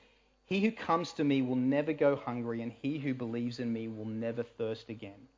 "He 0.44 0.60
who 0.60 0.70
comes 0.70 1.14
to 1.14 1.24
me 1.24 1.42
will 1.42 1.56
never 1.56 1.92
go 1.92 2.16
hungry, 2.16 2.62
and 2.62 2.70
he 2.70 2.98
who 2.98 3.14
believes 3.14 3.58
in 3.58 3.72
me 3.72 3.88
will 3.88 4.04
never 4.04 4.42
thirst 4.42 4.88
again." 4.88 5.28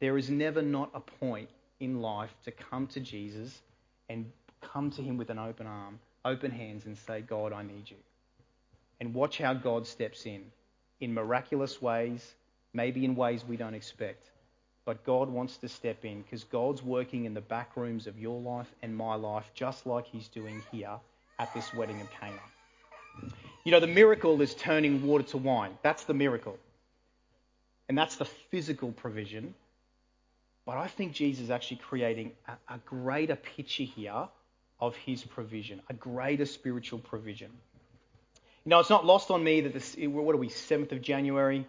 There 0.00 0.16
is 0.16 0.30
never 0.30 0.62
not 0.62 0.90
a 0.94 1.00
point 1.00 1.48
in 1.80 2.00
life 2.00 2.34
to 2.44 2.50
come 2.50 2.86
to 2.88 3.00
Jesus 3.00 3.60
and 4.08 4.30
come 4.60 4.90
to 4.92 5.02
him 5.02 5.16
with 5.16 5.30
an 5.30 5.38
open 5.38 5.66
arm, 5.66 5.98
open 6.24 6.50
hands, 6.50 6.86
and 6.86 6.96
say, 6.96 7.20
God, 7.20 7.52
I 7.52 7.62
need 7.62 7.90
you. 7.90 7.96
And 9.00 9.14
watch 9.14 9.38
how 9.38 9.54
God 9.54 9.86
steps 9.86 10.26
in 10.26 10.42
in 11.00 11.14
miraculous 11.14 11.80
ways, 11.80 12.34
maybe 12.72 13.04
in 13.04 13.14
ways 13.14 13.44
we 13.46 13.56
don't 13.56 13.74
expect. 13.74 14.30
But 14.84 15.04
God 15.04 15.28
wants 15.28 15.58
to 15.58 15.68
step 15.68 16.04
in 16.04 16.22
because 16.22 16.44
God's 16.44 16.82
working 16.82 17.24
in 17.24 17.34
the 17.34 17.40
back 17.40 17.76
rooms 17.76 18.06
of 18.06 18.18
your 18.18 18.40
life 18.40 18.72
and 18.82 18.96
my 18.96 19.14
life, 19.14 19.50
just 19.54 19.86
like 19.86 20.06
He's 20.06 20.28
doing 20.28 20.62
here 20.72 20.96
at 21.38 21.52
this 21.54 21.72
wedding 21.74 22.00
of 22.00 22.10
Cana. 22.10 22.40
You 23.64 23.72
know, 23.72 23.80
the 23.80 23.86
miracle 23.86 24.40
is 24.40 24.54
turning 24.54 25.06
water 25.06 25.24
to 25.24 25.36
wine. 25.36 25.76
That's 25.82 26.04
the 26.04 26.14
miracle. 26.14 26.58
And 27.88 27.96
that's 27.96 28.16
the 28.16 28.24
physical 28.24 28.92
provision. 28.92 29.54
But 30.68 30.76
I 30.76 30.86
think 30.86 31.14
Jesus 31.14 31.44
is 31.44 31.50
actually 31.50 31.78
creating 31.78 32.32
a, 32.46 32.74
a 32.74 32.78
greater 32.84 33.36
picture 33.36 33.84
here 33.84 34.28
of 34.78 34.94
his 34.96 35.24
provision, 35.24 35.80
a 35.88 35.94
greater 35.94 36.44
spiritual 36.44 36.98
provision. 36.98 37.50
You 38.66 38.70
know, 38.70 38.78
it's 38.78 38.90
not 38.90 39.06
lost 39.06 39.30
on 39.30 39.42
me 39.42 39.62
that 39.62 39.72
this, 39.72 39.96
what 39.98 40.34
are 40.34 40.36
we, 40.36 40.50
7th 40.50 40.92
of 40.92 41.00
January? 41.00 41.66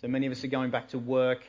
So 0.00 0.06
many 0.06 0.26
of 0.26 0.32
us 0.32 0.44
are 0.44 0.46
going 0.46 0.70
back 0.70 0.90
to 0.90 0.98
work. 1.00 1.42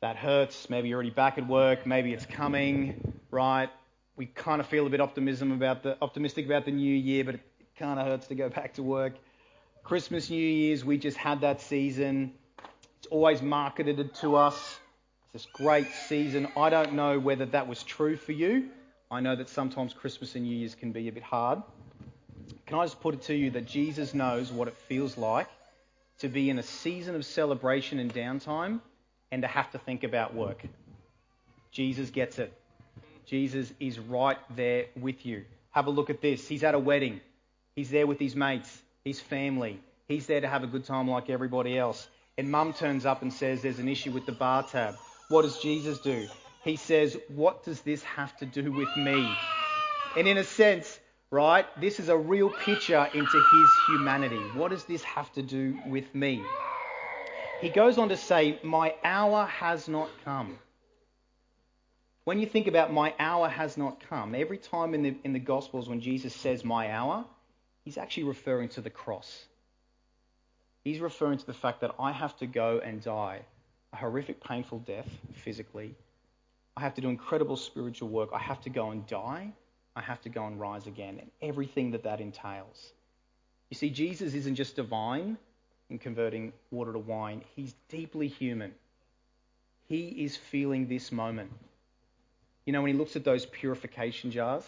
That 0.00 0.16
hurts. 0.16 0.68
Maybe 0.68 0.88
you're 0.88 0.96
already 0.96 1.10
back 1.10 1.38
at 1.38 1.46
work. 1.46 1.86
Maybe 1.86 2.12
it's 2.12 2.26
coming, 2.26 3.14
right? 3.30 3.68
We 4.16 4.26
kind 4.26 4.60
of 4.60 4.66
feel 4.66 4.88
a 4.88 4.90
bit 4.90 5.00
optimism 5.00 5.52
about 5.52 5.84
the, 5.84 5.96
optimistic 6.02 6.46
about 6.46 6.64
the 6.64 6.72
new 6.72 6.96
year, 6.96 7.22
but 7.22 7.36
it 7.36 7.42
kind 7.78 8.00
of 8.00 8.06
hurts 8.08 8.26
to 8.26 8.34
go 8.34 8.48
back 8.48 8.74
to 8.74 8.82
work. 8.82 9.12
Christmas, 9.84 10.30
New 10.30 10.36
Year's, 10.36 10.84
we 10.84 10.98
just 10.98 11.16
had 11.16 11.42
that 11.42 11.60
season. 11.60 12.32
It's 12.98 13.06
always 13.06 13.40
marketed 13.40 14.12
to 14.16 14.34
us 14.34 14.80
this 15.34 15.46
great 15.52 15.88
season. 16.06 16.46
I 16.56 16.70
don't 16.70 16.92
know 16.92 17.18
whether 17.18 17.44
that 17.46 17.66
was 17.66 17.82
true 17.82 18.16
for 18.16 18.30
you. 18.30 18.68
I 19.10 19.18
know 19.18 19.34
that 19.34 19.48
sometimes 19.48 19.92
Christmas 19.92 20.36
and 20.36 20.44
New 20.44 20.56
Year's 20.56 20.76
can 20.76 20.92
be 20.92 21.08
a 21.08 21.12
bit 21.12 21.24
hard. 21.24 21.60
Can 22.66 22.78
I 22.78 22.84
just 22.84 23.00
put 23.00 23.14
it 23.14 23.22
to 23.22 23.34
you 23.34 23.50
that 23.50 23.66
Jesus 23.66 24.14
knows 24.14 24.52
what 24.52 24.68
it 24.68 24.76
feels 24.88 25.18
like 25.18 25.48
to 26.20 26.28
be 26.28 26.50
in 26.50 26.60
a 26.60 26.62
season 26.62 27.16
of 27.16 27.24
celebration 27.24 27.98
and 27.98 28.14
downtime 28.14 28.80
and 29.32 29.42
to 29.42 29.48
have 29.48 29.72
to 29.72 29.78
think 29.78 30.04
about 30.04 30.34
work? 30.34 30.62
Jesus 31.72 32.10
gets 32.10 32.38
it. 32.38 32.56
Jesus 33.26 33.72
is 33.80 33.98
right 33.98 34.38
there 34.54 34.84
with 34.94 35.26
you. 35.26 35.46
Have 35.72 35.88
a 35.88 35.90
look 35.90 36.10
at 36.10 36.20
this. 36.20 36.46
He's 36.46 36.62
at 36.62 36.76
a 36.76 36.78
wedding. 36.78 37.20
He's 37.74 37.90
there 37.90 38.06
with 38.06 38.20
his 38.20 38.36
mates, 38.36 38.82
his 39.04 39.18
family. 39.18 39.80
He's 40.06 40.28
there 40.28 40.42
to 40.42 40.48
have 40.48 40.62
a 40.62 40.68
good 40.68 40.84
time 40.84 41.08
like 41.08 41.28
everybody 41.28 41.76
else. 41.76 42.06
And 42.38 42.52
mum 42.52 42.72
turns 42.72 43.04
up 43.04 43.22
and 43.22 43.32
says 43.32 43.62
there's 43.62 43.80
an 43.80 43.88
issue 43.88 44.12
with 44.12 44.26
the 44.26 44.32
bar 44.32 44.62
tab. 44.62 44.94
What 45.28 45.42
does 45.42 45.58
Jesus 45.58 45.98
do? 45.98 46.28
He 46.64 46.76
says, 46.76 47.16
What 47.28 47.64
does 47.64 47.80
this 47.80 48.02
have 48.02 48.36
to 48.38 48.46
do 48.46 48.70
with 48.72 48.94
me? 48.96 49.28
And 50.16 50.28
in 50.28 50.36
a 50.36 50.44
sense, 50.44 51.00
right, 51.30 51.66
this 51.80 51.98
is 51.98 52.08
a 52.08 52.16
real 52.16 52.50
picture 52.50 53.08
into 53.14 53.42
his 53.42 53.70
humanity. 53.88 54.40
What 54.54 54.70
does 54.70 54.84
this 54.84 55.02
have 55.02 55.32
to 55.32 55.42
do 55.42 55.78
with 55.86 56.14
me? 56.14 56.42
He 57.60 57.70
goes 57.70 57.96
on 57.96 58.10
to 58.10 58.16
say, 58.16 58.58
My 58.62 58.94
hour 59.02 59.46
has 59.46 59.88
not 59.88 60.10
come. 60.24 60.58
When 62.24 62.38
you 62.38 62.46
think 62.46 62.66
about 62.66 62.92
my 62.92 63.14
hour 63.18 63.48
has 63.48 63.76
not 63.76 64.02
come, 64.08 64.34
every 64.34 64.58
time 64.58 64.94
in 64.94 65.02
the, 65.02 65.16
in 65.24 65.32
the 65.32 65.38
Gospels 65.38 65.88
when 65.88 66.00
Jesus 66.00 66.34
says 66.34 66.64
my 66.64 66.90
hour, 66.90 67.24
he's 67.84 67.98
actually 67.98 68.24
referring 68.24 68.70
to 68.70 68.80
the 68.80 68.90
cross. 68.90 69.44
He's 70.84 71.00
referring 71.00 71.38
to 71.38 71.46
the 71.46 71.54
fact 71.54 71.80
that 71.80 71.94
I 71.98 72.12
have 72.12 72.36
to 72.38 72.46
go 72.46 72.80
and 72.82 73.02
die 73.02 73.42
a 73.94 73.96
horrific, 73.96 74.42
painful 74.42 74.80
death 74.80 75.08
physically. 75.32 75.94
I 76.76 76.80
have 76.80 76.94
to 76.94 77.00
do 77.00 77.08
incredible 77.08 77.56
spiritual 77.56 78.08
work. 78.08 78.30
I 78.34 78.40
have 78.40 78.60
to 78.62 78.70
go 78.70 78.90
and 78.90 79.06
die. 79.06 79.52
I 79.94 80.00
have 80.00 80.20
to 80.22 80.28
go 80.28 80.46
and 80.46 80.60
rise 80.60 80.88
again, 80.88 81.18
and 81.20 81.30
everything 81.40 81.92
that 81.92 82.02
that 82.02 82.20
entails. 82.20 82.92
You 83.70 83.76
see, 83.76 83.90
Jesus 83.90 84.34
isn't 84.34 84.56
just 84.56 84.74
divine 84.74 85.38
in 85.90 85.98
converting 86.00 86.52
water 86.72 86.92
to 86.92 86.98
wine, 86.98 87.44
he's 87.54 87.74
deeply 87.88 88.26
human. 88.26 88.72
He 89.86 90.08
is 90.24 90.36
feeling 90.36 90.88
this 90.88 91.12
moment. 91.12 91.52
You 92.64 92.72
know, 92.72 92.82
when 92.82 92.90
he 92.90 92.98
looks 92.98 93.14
at 93.14 93.24
those 93.24 93.46
purification 93.46 94.30
jars 94.32 94.64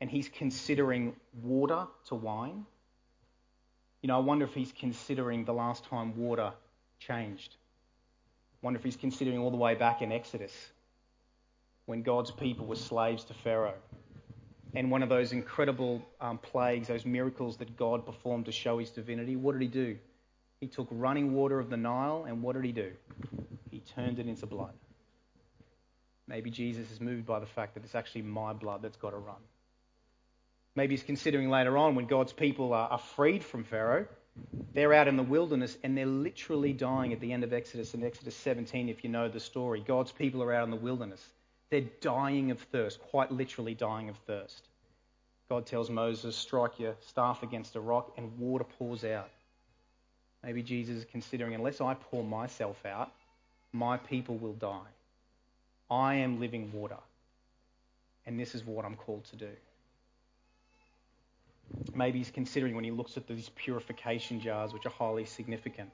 and 0.00 0.08
he's 0.08 0.30
considering 0.30 1.14
water 1.42 1.86
to 2.06 2.14
wine, 2.14 2.64
you 4.00 4.06
know, 4.06 4.16
I 4.16 4.20
wonder 4.20 4.46
if 4.46 4.54
he's 4.54 4.72
considering 4.72 5.44
the 5.44 5.52
last 5.52 5.84
time 5.84 6.16
water 6.16 6.52
changed 7.00 7.56
wonder 8.66 8.78
if 8.78 8.84
he's 8.84 8.96
considering 8.96 9.38
all 9.38 9.52
the 9.52 9.56
way 9.56 9.76
back 9.76 10.02
in 10.02 10.10
Exodus. 10.12 10.52
when 11.86 12.02
God's 12.02 12.32
people 12.32 12.66
were 12.66 12.74
slaves 12.76 13.24
to 13.24 13.34
Pharaoh. 13.34 13.78
And 14.74 14.90
one 14.90 15.02
of 15.02 15.08
those 15.08 15.32
incredible 15.32 16.02
um, 16.20 16.38
plagues, 16.38 16.88
those 16.88 17.06
miracles 17.06 17.56
that 17.58 17.76
God 17.76 18.04
performed 18.04 18.46
to 18.46 18.52
show 18.52 18.78
his 18.78 18.90
divinity, 18.90 19.36
what 19.36 19.52
did 19.52 19.62
he 19.62 19.68
do? 19.68 19.96
He 20.60 20.66
took 20.66 20.88
running 20.90 21.32
water 21.32 21.58
of 21.60 21.70
the 21.70 21.76
Nile, 21.76 22.24
and 22.26 22.42
what 22.42 22.56
did 22.56 22.64
he 22.64 22.72
do? 22.72 22.92
He 23.70 23.82
turned 23.94 24.18
it 24.18 24.26
into 24.26 24.46
blood. 24.46 24.72
Maybe 26.28 26.50
Jesus 26.50 26.90
is 26.90 27.00
moved 27.00 27.24
by 27.24 27.38
the 27.38 27.46
fact 27.46 27.74
that 27.74 27.84
it's 27.84 27.94
actually 27.94 28.22
my 28.22 28.52
blood 28.52 28.82
that's 28.82 28.96
got 28.96 29.10
to 29.10 29.16
run. 29.16 29.36
Maybe 30.74 30.96
he's 30.96 31.04
considering 31.04 31.48
later 31.50 31.78
on 31.78 31.94
when 31.94 32.06
God's 32.06 32.32
people 32.32 32.72
are, 32.72 32.88
are 32.88 32.98
freed 32.98 33.44
from 33.44 33.64
Pharaoh, 33.64 34.06
they're 34.74 34.92
out 34.92 35.08
in 35.08 35.16
the 35.16 35.22
wilderness 35.22 35.78
and 35.82 35.96
they're 35.96 36.06
literally 36.06 36.72
dying 36.72 37.12
at 37.12 37.20
the 37.20 37.32
end 37.32 37.44
of 37.44 37.52
Exodus 37.52 37.94
in 37.94 38.04
Exodus 38.04 38.36
17, 38.36 38.88
if 38.88 39.02
you 39.02 39.10
know 39.10 39.28
the 39.28 39.40
story. 39.40 39.82
God's 39.86 40.12
people 40.12 40.42
are 40.42 40.52
out 40.52 40.64
in 40.64 40.70
the 40.70 40.76
wilderness. 40.76 41.24
They're 41.70 41.88
dying 42.00 42.50
of 42.50 42.60
thirst, 42.60 43.00
quite 43.00 43.32
literally 43.32 43.74
dying 43.74 44.08
of 44.08 44.16
thirst. 44.26 44.68
God 45.48 45.66
tells 45.66 45.90
Moses, 45.90 46.36
strike 46.36 46.78
your 46.78 46.94
staff 47.00 47.42
against 47.42 47.76
a 47.76 47.80
rock 47.80 48.12
and 48.16 48.38
water 48.38 48.64
pours 48.64 49.04
out. 49.04 49.30
Maybe 50.44 50.62
Jesus 50.62 50.96
is 50.98 51.04
considering, 51.10 51.54
unless 51.54 51.80
I 51.80 51.94
pour 51.94 52.22
myself 52.22 52.84
out, 52.84 53.12
my 53.72 53.96
people 53.96 54.36
will 54.36 54.54
die. 54.54 54.88
I 55.90 56.16
am 56.16 56.40
living 56.40 56.70
water. 56.72 56.98
And 58.26 58.38
this 58.38 58.54
is 58.54 58.64
what 58.64 58.84
I'm 58.84 58.96
called 58.96 59.24
to 59.26 59.36
do. 59.36 59.50
Maybe 61.94 62.18
he's 62.18 62.30
considering 62.30 62.74
when 62.74 62.84
he 62.84 62.90
looks 62.90 63.16
at 63.16 63.26
these 63.26 63.48
purification 63.50 64.40
jars, 64.40 64.72
which 64.72 64.86
are 64.86 64.90
highly 64.90 65.24
significant. 65.24 65.90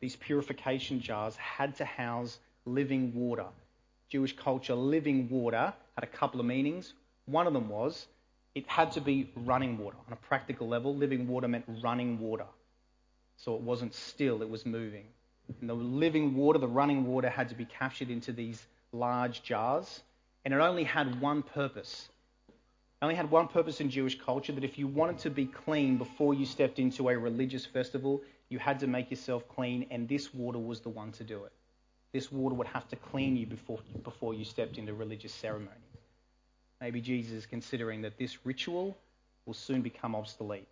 These 0.00 0.16
purification 0.16 1.00
jars 1.00 1.36
had 1.36 1.76
to 1.76 1.84
house 1.84 2.38
living 2.64 3.14
water. 3.14 3.46
Jewish 4.08 4.36
culture, 4.36 4.74
living 4.74 5.28
water 5.28 5.72
had 5.94 6.04
a 6.04 6.06
couple 6.06 6.40
of 6.40 6.46
meanings. 6.46 6.94
One 7.26 7.46
of 7.46 7.52
them 7.52 7.68
was 7.68 8.06
it 8.54 8.66
had 8.66 8.90
to 8.92 9.00
be 9.00 9.30
running 9.36 9.78
water. 9.78 9.96
On 10.06 10.12
a 10.12 10.16
practical 10.16 10.66
level, 10.66 10.94
living 10.94 11.28
water 11.28 11.46
meant 11.46 11.64
running 11.82 12.18
water. 12.18 12.46
So 13.36 13.54
it 13.54 13.60
wasn't 13.60 13.94
still, 13.94 14.42
it 14.42 14.50
was 14.50 14.66
moving. 14.66 15.04
And 15.60 15.70
the 15.70 15.74
living 15.74 16.34
water, 16.34 16.58
the 16.58 16.66
running 16.66 17.06
water, 17.06 17.28
had 17.28 17.48
to 17.50 17.54
be 17.54 17.64
captured 17.64 18.10
into 18.10 18.32
these 18.32 18.66
large 18.92 19.42
jars. 19.42 20.02
And 20.44 20.52
it 20.52 20.58
only 20.58 20.84
had 20.84 21.20
one 21.20 21.42
purpose 21.42 22.08
only 23.02 23.14
had 23.14 23.30
one 23.30 23.46
purpose 23.46 23.80
in 23.80 23.90
Jewish 23.90 24.18
culture 24.18 24.52
that 24.52 24.64
if 24.64 24.78
you 24.78 24.88
wanted 24.88 25.18
to 25.18 25.30
be 25.30 25.46
clean 25.46 25.98
before 25.98 26.34
you 26.34 26.44
stepped 26.44 26.78
into 26.78 27.08
a 27.08 27.16
religious 27.16 27.64
festival, 27.64 28.22
you 28.48 28.58
had 28.58 28.80
to 28.80 28.86
make 28.86 29.10
yourself 29.10 29.46
clean, 29.48 29.86
and 29.90 30.08
this 30.08 30.34
water 30.34 30.58
was 30.58 30.80
the 30.80 30.88
one 30.88 31.12
to 31.12 31.24
do 31.24 31.44
it. 31.44 31.52
This 32.12 32.32
water 32.32 32.54
would 32.54 32.66
have 32.66 32.88
to 32.88 32.96
clean 32.96 33.36
you 33.36 33.46
before, 33.46 33.78
before 34.02 34.34
you 34.34 34.44
stepped 34.44 34.78
into 34.78 34.94
religious 34.94 35.32
ceremony. 35.32 35.76
Maybe 36.80 37.00
Jesus 37.00 37.32
is 37.32 37.46
considering 37.46 38.02
that 38.02 38.18
this 38.18 38.44
ritual 38.44 38.96
will 39.46 39.54
soon 39.54 39.82
become 39.82 40.16
obsolete 40.16 40.66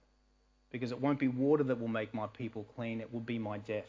because 0.70 0.92
it 0.92 1.00
won't 1.00 1.18
be 1.18 1.28
water 1.28 1.64
that 1.64 1.80
will 1.80 1.88
make 1.88 2.12
my 2.12 2.26
people 2.26 2.66
clean, 2.74 3.00
it 3.00 3.12
will 3.12 3.20
be 3.20 3.38
my 3.38 3.58
death. 3.58 3.88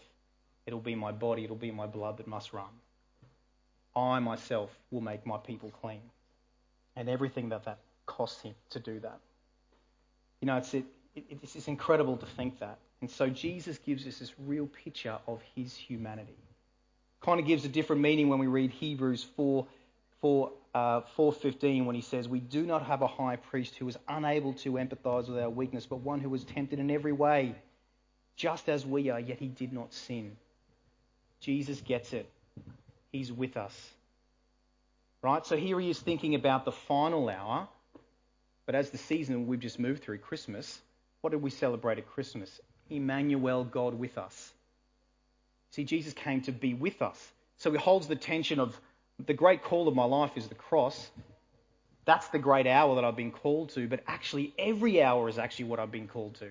It'll 0.66 0.80
be 0.80 0.96
my 0.96 1.12
body, 1.12 1.44
it'll 1.44 1.56
be 1.56 1.72
my 1.72 1.88
blood 1.88 2.18
that 2.18 2.28
must 2.28 2.54
run. 2.54 2.70
I 3.96 4.20
myself 4.20 4.78
will 4.92 5.02
make 5.02 5.26
my 5.26 5.38
people 5.38 5.72
clean. 5.82 6.02
And 6.96 7.10
everything 7.10 7.50
that 7.50 7.66
that 7.66 7.80
cost 8.08 8.42
him 8.42 8.56
to 8.72 8.80
do 8.80 9.00
that. 9.02 9.20
You 10.42 10.48
know, 10.48 10.58
it's, 10.58 10.74
it, 10.74 10.86
it's, 11.16 11.56
it's 11.56 11.68
incredible 11.68 12.18
to 12.18 12.26
think 12.26 12.60
that. 12.60 12.80
And 13.02 13.10
so 13.10 13.30
Jesus 13.30 13.78
gives 13.78 14.08
us 14.08 14.20
this 14.20 14.34
real 14.40 14.68
picture 14.68 15.18
of 15.28 15.42
his 15.56 15.76
humanity. 15.76 16.38
Kind 17.22 17.40
of 17.40 17.46
gives 17.46 17.66
a 17.66 17.70
different 17.70 18.02
meaning 18.02 18.30
when 18.30 18.40
we 18.40 18.48
read 18.48 18.72
Hebrews 18.72 19.26
4, 19.36 19.68
4, 20.22 20.52
uh, 20.74 21.02
4.15 21.18 21.86
when 21.86 21.96
he 21.96 22.02
says, 22.02 22.28
We 22.28 22.40
do 22.40 22.66
not 22.66 22.86
have 22.86 23.02
a 23.02 23.08
high 23.08 23.36
priest 23.36 23.76
who 23.76 23.88
is 23.88 23.98
unable 24.08 24.54
to 24.54 24.74
empathize 24.74 25.28
with 25.28 25.38
our 25.38 25.50
weakness, 25.50 25.86
but 25.86 25.98
one 25.98 26.20
who 26.20 26.30
was 26.30 26.44
tempted 26.44 26.80
in 26.80 26.90
every 26.90 27.12
way, 27.12 27.56
just 28.36 28.70
as 28.70 28.86
we 28.86 29.10
are, 29.10 29.20
yet 29.20 29.40
he 29.40 29.48
did 29.48 29.74
not 29.74 29.94
sin. 29.94 30.36
Jesus 31.40 31.82
gets 31.82 32.14
it. 32.14 32.30
He's 33.12 33.32
with 33.32 33.58
us. 33.58 33.76
Right? 35.22 35.46
So 35.46 35.56
here 35.58 35.80
he 35.80 35.90
is 35.90 36.00
thinking 36.00 36.36
about 36.36 36.66
the 36.66 36.72
final 36.72 37.30
hour 37.30 37.68
but 38.68 38.76
as 38.76 38.92
the 38.92 39.00
season 39.00 39.48
we've 39.48 39.60
just 39.60 39.80
moved 39.80 40.04
through, 40.04 40.20
Christmas, 40.20 40.80
what 41.22 41.32
did 41.32 41.42
we 41.42 41.50
celebrate 41.50 41.98
at 41.98 42.08
Christmas? 42.08 42.62
Emmanuel, 42.92 43.64
God 43.64 43.96
with 43.96 44.20
us. 44.20 44.54
See, 45.72 45.86
Jesus 45.86 46.14
came 46.14 46.42
to 46.42 46.52
be 46.52 46.76
with 46.76 47.02
us. 47.02 47.32
So 47.58 47.72
he 47.72 47.78
holds 47.78 48.08
the 48.08 48.16
tension 48.16 48.60
of 48.60 48.80
the 49.26 49.34
great 49.34 49.64
call 49.64 49.88
of 49.88 49.96
my 49.96 50.04
life 50.04 50.32
is 50.36 50.48
the 50.48 50.56
cross. 50.56 51.10
That's 52.06 52.28
the 52.28 52.40
great 52.40 52.68
hour 52.68 52.96
that 52.96 53.04
I've 53.04 53.16
been 53.16 53.32
called 53.32 53.70
to, 53.70 53.88
but 53.88 54.04
actually, 54.06 54.54
every 54.60 55.02
hour 55.02 55.28
is 55.28 55.40
actually 55.40 55.66
what 55.66 55.80
I've 55.80 55.92
been 55.92 56.08
called 56.08 56.36
to. 56.36 56.50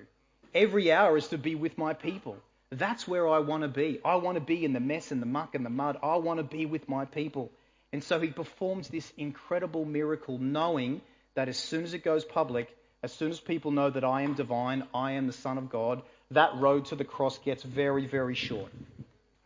Every 0.55 0.91
hour 0.91 1.17
is 1.17 1.29
to 1.29 1.39
be 1.39 1.55
with 1.55 1.79
my 1.79 1.93
people. 1.93 2.37
That's 2.71 3.07
where 3.07 3.29
I 3.29 3.39
want 3.39 3.63
to 3.63 3.69
be. 3.69 4.01
I 4.05 4.17
want 4.17 4.37
to 4.37 4.41
be 4.41 4.65
in 4.65 4.73
the 4.73 4.81
mess 4.81 5.13
and 5.13 5.23
the 5.23 5.27
muck 5.27 5.55
and 5.55 5.65
the 5.65 5.71
mud. 5.71 5.99
I 6.03 6.17
want 6.17 6.39
to 6.39 6.45
be 6.45 6.67
with 6.67 6.89
my 6.89 7.05
people. 7.05 7.53
And 7.93 8.03
so 8.03 8.19
he 8.19 8.29
performs 8.29 8.89
this 8.89 9.13
incredible 9.17 9.85
miracle, 9.85 10.39
knowing 10.39 11.01
that 11.37 11.49
as 11.49 11.57
soon 11.57 11.85
as 11.85 11.95
it 11.95 12.03
goes 12.03 12.25
public, 12.25 12.75
as 13.03 13.13
soon 13.13 13.31
as 13.31 13.39
people 13.39 13.71
know 13.71 13.89
that 13.91 14.03
I 14.03 14.23
am 14.23 14.35
divine, 14.35 14.83
I 14.93 15.13
am 15.13 15.27
the 15.27 15.33
Son 15.33 15.59
of 15.59 15.71
God, 15.71 16.03
that 16.33 16.57
road 16.57 16.87
to 16.87 16.97
the 16.97 17.05
cross 17.05 17.39
gets 17.39 17.63
very, 17.63 18.07
very 18.07 18.35
short. 18.35 18.73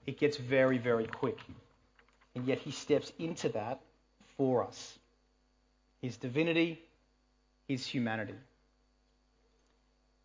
It 0.07 0.18
gets 0.18 0.37
very, 0.38 0.79
very 0.79 1.07
quick. 1.07 1.38
And 2.35 2.46
yet 2.46 2.59
he 2.59 2.70
steps 2.70 3.12
into 3.18 3.50
that 3.50 3.81
for 4.37 4.64
us. 4.64 4.98
His 6.00 6.16
divinity, 6.16 6.81
his 7.68 7.85
humanity. 7.87 8.35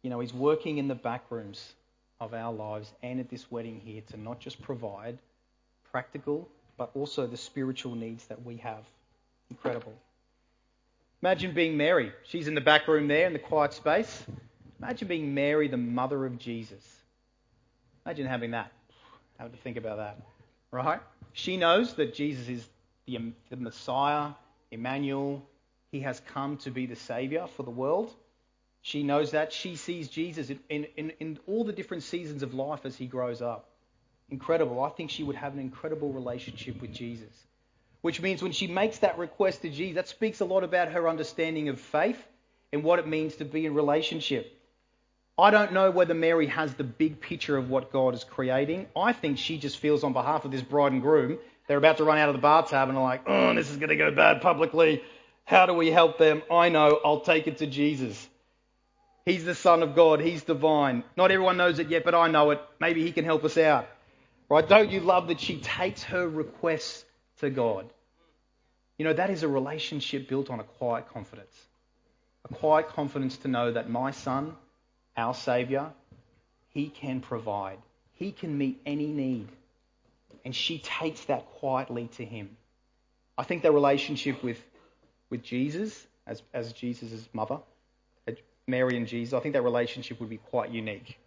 You 0.04 0.12
know, 0.12 0.20
he's 0.20 0.34
working 0.34 0.78
in 0.78 0.88
the 0.88 0.96
back 0.96 1.24
rooms 1.32 1.74
of 2.22 2.34
our 2.34 2.54
lives 2.54 2.92
and 3.02 3.20
at 3.20 3.30
this 3.30 3.52
wedding 3.52 3.82
here 3.84 4.04
to 4.12 4.18
not 4.18 4.40
just 4.40 4.62
provide 4.62 5.18
practical, 5.92 6.48
but 6.78 6.92
also 6.94 7.26
the 7.26 7.38
spiritual 7.38 7.96
needs 7.96 8.24
that 8.28 8.46
we 8.46 8.58
have. 8.58 8.84
Incredible. 9.50 9.94
Imagine 11.22 11.54
being 11.54 11.78
Mary. 11.78 12.12
She's 12.24 12.48
in 12.48 12.56
the 12.56 12.62
back 12.62 12.88
room 12.88 13.08
there 13.08 13.28
in 13.28 13.34
the 13.34 13.40
quiet 13.40 13.74
space. 13.74 14.24
Imagine 14.80 15.08
being 15.08 15.34
Mary, 15.34 15.68
the 15.68 15.78
mother 15.78 16.26
of 16.26 16.38
Jesus. 16.38 16.84
Imagine 18.06 18.28
having 18.28 18.52
that. 18.52 18.72
Have 19.40 19.52
to 19.52 19.58
think 19.58 19.78
about 19.78 19.98
that. 19.98 20.20
Right? 20.72 21.00
She 21.34 21.58
knows 21.58 21.94
that 21.96 22.14
Jesus 22.14 22.48
is 22.48 22.68
the, 23.06 23.18
um, 23.18 23.36
the 23.50 23.56
Messiah, 23.56 24.32
Emmanuel. 24.72 25.44
He 25.92 26.02
has 26.02 26.22
come 26.34 26.58
to 26.58 26.72
be 26.72 26.86
the 26.86 26.96
Savior 26.96 27.48
for 27.56 27.64
the 27.64 27.72
world. 27.72 28.14
She 28.82 29.02
knows 29.02 29.32
that. 29.32 29.52
She 29.52 29.78
sees 29.78 30.10
Jesus 30.10 30.52
in, 30.70 30.86
in, 30.96 31.12
in 31.20 31.40
all 31.48 31.64
the 31.64 31.74
different 31.74 32.04
seasons 32.04 32.44
of 32.44 32.54
life 32.54 32.82
as 32.86 32.96
he 32.96 33.08
grows 33.08 33.42
up. 33.42 33.70
Incredible. 34.30 34.84
I 34.84 34.90
think 34.90 35.10
she 35.10 35.24
would 35.24 35.36
have 35.36 35.54
an 35.54 35.60
incredible 35.60 36.12
relationship 36.12 36.82
with 36.82 36.94
Jesus 36.94 37.32
which 38.06 38.22
means 38.22 38.44
when 38.44 38.52
she 38.52 38.68
makes 38.68 39.00
that 39.00 39.18
request 39.18 39.64
to 39.64 39.70
Jesus, 39.72 39.96
that 39.96 40.08
speaks 40.08 40.40
a 40.40 40.46
lot 40.46 40.64
about 40.64 40.92
her 40.92 41.10
understanding 41.10 41.70
of 41.70 41.82
faith 41.82 42.24
and 42.72 42.84
what 42.84 43.00
it 43.00 43.08
means 43.08 43.38
to 43.38 43.46
be 43.46 43.66
in 43.66 43.74
relationship. 43.74 44.62
I 45.40 45.50
don't 45.50 45.74
know 45.74 45.90
whether 45.90 46.14
Mary 46.14 46.46
has 46.46 46.76
the 46.76 46.84
big 46.84 47.20
picture 47.20 47.58
of 47.58 47.72
what 47.72 47.92
God 47.92 48.14
is 48.14 48.24
creating. 48.24 48.86
I 48.96 49.12
think 49.12 49.40
she 49.40 49.58
just 49.58 49.80
feels 49.80 50.04
on 50.04 50.14
behalf 50.14 50.46
of 50.46 50.52
this 50.52 50.62
bride 50.62 50.92
and 50.92 51.02
groom, 51.02 51.40
they're 51.68 51.80
about 51.80 51.98
to 51.98 52.04
run 52.04 52.20
out 52.20 52.30
of 52.30 52.36
the 52.36 52.42
bathtub 52.44 52.90
and 52.90 52.96
are 52.96 53.04
like, 53.04 53.24
oh, 53.26 53.56
this 53.56 53.72
is 53.72 53.78
going 53.78 53.90
to 53.90 53.96
go 53.96 54.12
bad 54.12 54.40
publicly. 54.40 55.02
How 55.44 55.66
do 55.66 55.74
we 55.74 55.90
help 55.90 56.20
them? 56.20 56.44
I 56.52 56.70
know, 56.70 57.00
I'll 57.04 57.22
take 57.22 57.48
it 57.48 57.58
to 57.58 57.66
Jesus. 57.66 58.30
He's 59.26 59.46
the 59.46 59.56
Son 59.56 59.82
of 59.82 59.96
God, 59.96 60.20
He's 60.20 60.44
divine. 60.44 61.04
Not 61.18 61.32
everyone 61.32 61.58
knows 61.58 61.80
it 61.80 61.90
yet, 61.90 62.04
but 62.06 62.14
I 62.14 62.28
know 62.28 62.52
it. 62.52 62.62
Maybe 62.80 63.02
He 63.02 63.12
can 63.12 63.26
help 63.26 63.44
us 63.44 63.58
out. 63.58 63.88
Right? 64.48 64.70
Don't 64.70 64.92
you 64.92 65.00
love 65.00 65.30
that 65.30 65.40
she 65.40 65.58
takes 65.58 66.04
her 66.04 66.30
requests 66.30 67.04
to 67.40 67.50
God? 67.50 67.90
You 68.98 69.06
know, 69.06 69.14
that 69.14 69.30
is 69.30 69.44
a 69.44 69.48
relationship 69.48 70.28
built 70.28 70.50
on 70.50 70.60
a 70.60 70.64
quiet 70.64 71.10
confidence. 71.10 71.56
A 72.50 72.54
quiet 72.54 72.90
confidence 72.90 73.38
to 73.38 73.48
know 73.48 73.72
that 73.72 73.90
my 73.90 74.12
son, 74.12 74.56
our 75.18 75.34
Saviour, 75.34 75.92
he 76.70 76.90
can 76.90 77.20
provide. 77.20 77.80
He 78.14 78.32
can 78.32 78.58
meet 78.58 78.82
any 78.86 79.08
need. 79.08 79.48
And 80.46 80.56
she 80.56 80.80
takes 80.80 81.26
that 81.26 81.46
quietly 81.56 82.10
to 82.18 82.26
him. 82.26 82.56
I 83.38 83.44
think 83.44 83.64
that 83.64 83.74
relationship 83.74 84.44
with, 84.44 84.62
with 85.30 85.44
Jesus, 85.44 86.06
as, 86.26 86.42
as 86.54 86.72
Jesus' 86.72 87.28
mother, 87.34 87.60
Mary 88.68 88.98
and 88.98 89.08
Jesus, 89.08 89.34
I 89.34 89.42
think 89.42 89.54
that 89.54 89.62
relationship 89.62 90.20
would 90.20 90.30
be 90.30 90.38
quite 90.38 90.72
unique. 90.72 91.20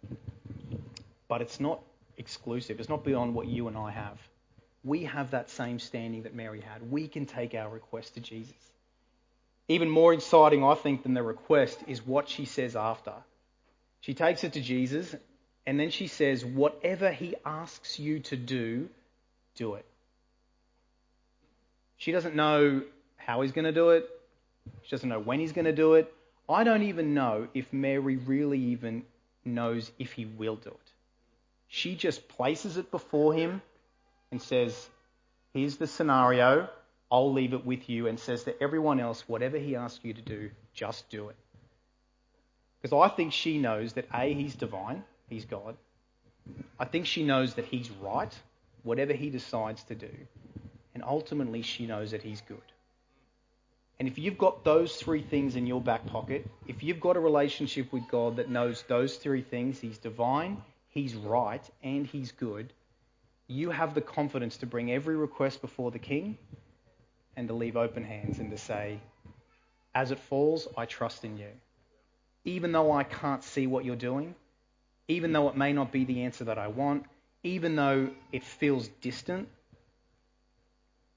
But 1.27 1.41
it's 1.41 1.59
not 1.59 1.79
exclusive. 2.17 2.79
It's 2.79 2.89
not 2.89 3.05
beyond 3.05 3.33
what 3.33 3.47
you 3.47 3.67
and 3.67 3.77
I 3.77 3.91
have 3.91 4.19
we 4.83 5.03
have 5.03 5.31
that 5.31 5.49
same 5.49 5.79
standing 5.79 6.23
that 6.23 6.33
Mary 6.33 6.61
had. 6.61 6.89
We 6.89 7.07
can 7.07 7.25
take 7.25 7.53
our 7.53 7.69
request 7.69 8.13
to 8.15 8.21
Jesus. 8.21 8.55
Even 9.67 9.89
more 9.89 10.13
exciting, 10.13 10.63
I 10.63 10.75
think, 10.75 11.03
than 11.03 11.13
the 11.13 11.23
request 11.23 11.79
is 11.87 12.05
what 12.05 12.27
she 12.29 12.45
says 12.45 12.75
after. 12.75 13.13
She 14.01 14.13
takes 14.13 14.43
it 14.43 14.53
to 14.53 14.61
Jesus, 14.61 15.13
and 15.65 15.79
then 15.79 15.91
she 15.91 16.07
says, 16.07 16.45
Whatever 16.45 17.11
he 17.11 17.35
asks 17.45 17.99
you 17.99 18.19
to 18.21 18.37
do, 18.37 18.89
do 19.55 19.75
it. 19.75 19.85
She 21.97 22.11
doesn't 22.11 22.35
know 22.35 22.81
how 23.17 23.41
he's 23.41 23.51
going 23.51 23.65
to 23.65 23.73
do 23.73 23.89
it. 23.89 24.09
She 24.83 24.91
doesn't 24.91 25.09
know 25.09 25.19
when 25.19 25.39
he's 25.39 25.51
going 25.51 25.65
to 25.65 25.73
do 25.73 25.95
it. 25.95 26.11
I 26.47 26.63
don't 26.63 26.83
even 26.83 27.13
know 27.13 27.47
if 27.53 27.71
Mary 27.71 28.15
really 28.15 28.59
even 28.59 29.03
knows 29.43 29.91
if 29.99 30.13
he 30.13 30.25
will 30.25 30.55
do 30.55 30.69
it. 30.69 30.91
She 31.67 31.95
just 31.95 32.27
places 32.27 32.77
it 32.77 32.89
before 32.89 33.33
him 33.33 33.61
and 34.31 34.41
says, 34.41 34.89
Here's 35.53 35.77
the 35.77 35.87
scenario. 35.87 36.69
I'll 37.11 37.33
leave 37.33 37.53
it 37.53 37.65
with 37.65 37.89
you, 37.89 38.07
and 38.07 38.19
says 38.19 38.43
to 38.43 38.61
everyone 38.61 38.99
else, 38.99 39.27
whatever 39.27 39.57
he 39.57 39.75
asks 39.75 40.03
you 40.03 40.13
to 40.13 40.21
do, 40.21 40.51
just 40.73 41.09
do 41.09 41.29
it. 41.29 41.35
Because 42.81 42.95
I 42.95 43.13
think 43.13 43.33
she 43.33 43.57
knows 43.57 43.93
that 43.93 44.07
A, 44.13 44.31
he's 44.33 44.55
divine, 44.55 45.03
he's 45.27 45.45
God. 45.45 45.75
I 46.79 46.85
think 46.85 47.07
she 47.07 47.23
knows 47.23 47.55
that 47.55 47.65
he's 47.65 47.89
right, 47.89 48.33
whatever 48.83 49.13
he 49.13 49.29
decides 49.29 49.83
to 49.85 49.95
do. 49.95 50.11
And 50.93 51.03
ultimately, 51.03 51.61
she 51.61 51.87
knows 51.87 52.11
that 52.11 52.21
he's 52.21 52.41
good. 52.41 52.61
And 53.99 54.07
if 54.07 54.17
you've 54.17 54.37
got 54.37 54.63
those 54.63 54.95
three 54.95 55.21
things 55.21 55.57
in 55.57 55.67
your 55.67 55.81
back 55.81 56.05
pocket, 56.05 56.49
if 56.67 56.83
you've 56.83 57.01
got 57.01 57.17
a 57.17 57.19
relationship 57.19 57.91
with 57.91 58.07
God 58.07 58.37
that 58.37 58.49
knows 58.49 58.83
those 58.87 59.17
three 59.17 59.41
things, 59.41 59.79
He's 59.79 59.97
divine, 59.97 60.61
He's 60.87 61.15
right, 61.15 61.63
and 61.83 62.07
He's 62.07 62.31
good, 62.31 62.71
you 63.49 63.71
have 63.71 63.95
the 63.95 64.01
confidence 64.01 64.57
to 64.57 64.67
bring 64.67 64.91
every 64.91 65.15
request 65.17 65.59
before 65.59 65.89
the 65.89 65.99
King 65.99 66.37
and 67.35 67.47
to 67.47 67.53
leave 67.55 67.75
open 67.75 68.03
hands 68.03 68.37
and 68.37 68.51
to 68.51 68.57
say, 68.57 68.99
As 69.95 70.11
it 70.11 70.19
falls, 70.19 70.67
I 70.77 70.85
trust 70.85 71.25
in 71.25 71.37
you. 71.37 71.49
Even 72.45 72.71
though 72.71 72.91
I 72.91 73.03
can't 73.03 73.43
see 73.43 73.65
what 73.65 73.85
you're 73.85 73.95
doing, 73.95 74.35
even 75.07 75.33
though 75.33 75.49
it 75.49 75.57
may 75.57 75.73
not 75.73 75.91
be 75.91 76.05
the 76.05 76.21
answer 76.21 76.43
that 76.45 76.59
I 76.59 76.67
want, 76.67 77.05
even 77.43 77.75
though 77.75 78.11
it 78.31 78.43
feels 78.43 78.87
distant, 79.01 79.49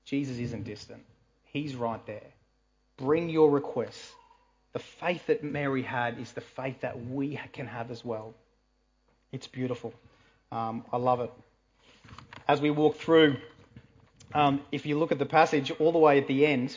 Jesus 0.07 0.39
isn't 0.39 0.65
distant. 0.65 1.05
He's 1.45 1.77
right 1.77 2.05
there. 2.07 2.33
Bring 2.97 3.29
your 3.29 3.51
requests. 3.51 4.11
The 4.73 4.79
faith 4.79 5.27
that 5.27 5.45
Mary 5.45 5.83
had 5.83 6.19
is 6.19 6.33
the 6.33 6.41
faith 6.41 6.81
that 6.81 7.05
we 7.07 7.39
can 7.53 7.67
have 7.67 7.91
as 7.91 8.03
well. 8.03 8.33
It's 9.33 9.47
beautiful. 9.47 9.93
Um, 10.51 10.85
I 10.91 10.97
love 10.97 11.21
it. 11.21 11.31
As 12.49 12.61
we 12.61 12.71
walk 12.71 12.97
through, 12.97 13.37
um, 14.35 14.61
if 14.73 14.87
you 14.87 14.99
look 14.99 15.13
at 15.13 15.19
the 15.19 15.27
passage 15.27 15.71
all 15.79 15.93
the 15.93 15.99
way 15.99 16.19
at 16.19 16.27
the 16.27 16.47
end, 16.47 16.77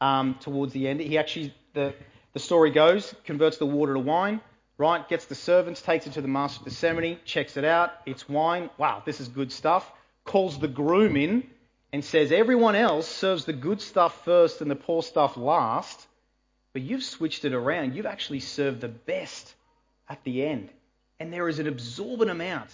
um, 0.00 0.36
towards 0.40 0.72
the 0.72 0.88
end, 0.88 1.00
he 1.00 1.18
actually, 1.18 1.54
the, 1.72 1.94
the 2.32 2.38
story 2.38 2.70
goes, 2.70 3.14
converts 3.24 3.58
the 3.58 3.66
water 3.66 3.94
to 3.94 4.00
wine, 4.00 4.40
right? 4.76 5.08
Gets 5.08 5.26
the 5.26 5.34
servants, 5.34 5.80
takes 5.82 6.06
it 6.06 6.14
to 6.14 6.20
the 6.20 6.28
master 6.28 6.64
of 6.66 6.72
ceremony, 6.72 7.18
checks 7.24 7.56
it 7.56 7.64
out. 7.64 7.92
It's 8.06 8.28
wine. 8.28 8.70
Wow, 8.76 9.02
this 9.04 9.20
is 9.20 9.28
good 9.28 9.52
stuff. 9.52 9.90
Calls 10.24 10.58
the 10.58 10.68
groom 10.68 11.16
in 11.16 11.44
and 11.92 12.04
says 12.04 12.32
everyone 12.32 12.74
else 12.74 13.08
serves 13.08 13.44
the 13.44 13.52
good 13.52 13.80
stuff 13.80 14.24
first 14.24 14.60
and 14.60 14.70
the 14.70 14.76
poor 14.76 15.02
stuff 15.02 15.36
last, 15.36 16.06
but 16.72 16.82
you've 16.82 17.04
switched 17.04 17.44
it 17.44 17.54
around. 17.54 17.94
You've 17.94 18.06
actually 18.06 18.40
served 18.40 18.80
the 18.80 18.88
best 18.88 19.54
at 20.08 20.22
the 20.24 20.44
end. 20.44 20.70
And 21.20 21.32
there 21.32 21.48
is 21.48 21.60
an 21.60 21.68
absorbent 21.68 22.30
amount. 22.30 22.70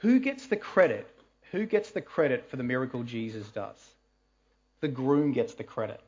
Who 0.00 0.18
gets 0.20 0.46
the 0.46 0.56
credit? 0.56 1.08
Who 1.52 1.66
gets 1.66 1.90
the 1.90 2.00
credit 2.00 2.48
for 2.50 2.56
the 2.56 2.62
miracle 2.62 3.02
Jesus 3.02 3.48
does? 3.48 3.76
The 4.80 4.88
groom 4.88 5.32
gets 5.32 5.54
the 5.54 5.64
credit. 5.64 6.00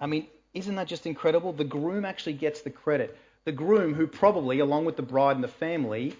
I 0.00 0.06
mean, 0.06 0.26
isn't 0.54 0.74
that 0.76 0.88
just 0.88 1.06
incredible? 1.06 1.52
The 1.52 1.64
groom 1.64 2.04
actually 2.04 2.34
gets 2.34 2.62
the 2.62 2.70
credit. 2.70 3.16
The 3.44 3.52
groom, 3.52 3.94
who 3.94 4.06
probably, 4.06 4.60
along 4.60 4.84
with 4.84 4.96
the 4.96 5.02
bride 5.02 5.36
and 5.36 5.44
the 5.44 5.48
family, 5.48 6.16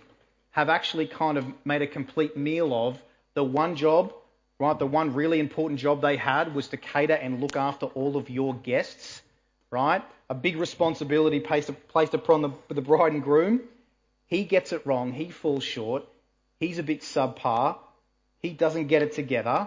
have 0.50 0.68
actually 0.68 1.06
kind 1.06 1.38
of 1.38 1.46
made 1.64 1.82
a 1.82 1.86
complete 1.86 2.36
meal 2.36 2.72
of 2.74 3.00
the 3.34 3.44
one 3.44 3.76
job 3.76 4.12
right? 4.62 4.78
The 4.78 4.86
one 4.86 5.12
really 5.12 5.40
important 5.40 5.80
job 5.80 6.00
they 6.00 6.16
had 6.16 6.54
was 6.54 6.68
to 6.68 6.76
cater 6.76 7.14
and 7.14 7.40
look 7.40 7.56
after 7.56 7.86
all 7.86 8.16
of 8.16 8.30
your 8.30 8.54
guests, 8.54 9.20
right? 9.72 10.02
A 10.30 10.34
big 10.34 10.56
responsibility 10.56 11.40
placed, 11.40 12.14
upon 12.14 12.42
the, 12.42 12.50
the 12.68 12.80
bride 12.80 13.12
and 13.12 13.24
groom. 13.24 13.60
He 14.26 14.44
gets 14.44 14.72
it 14.72 14.86
wrong. 14.86 15.12
He 15.12 15.30
falls 15.30 15.64
short. 15.64 16.04
He's 16.62 16.78
a 16.78 16.84
bit 16.84 17.00
subpar. 17.00 17.76
He 18.38 18.50
doesn't 18.50 18.86
get 18.86 19.02
it 19.02 19.14
together. 19.14 19.66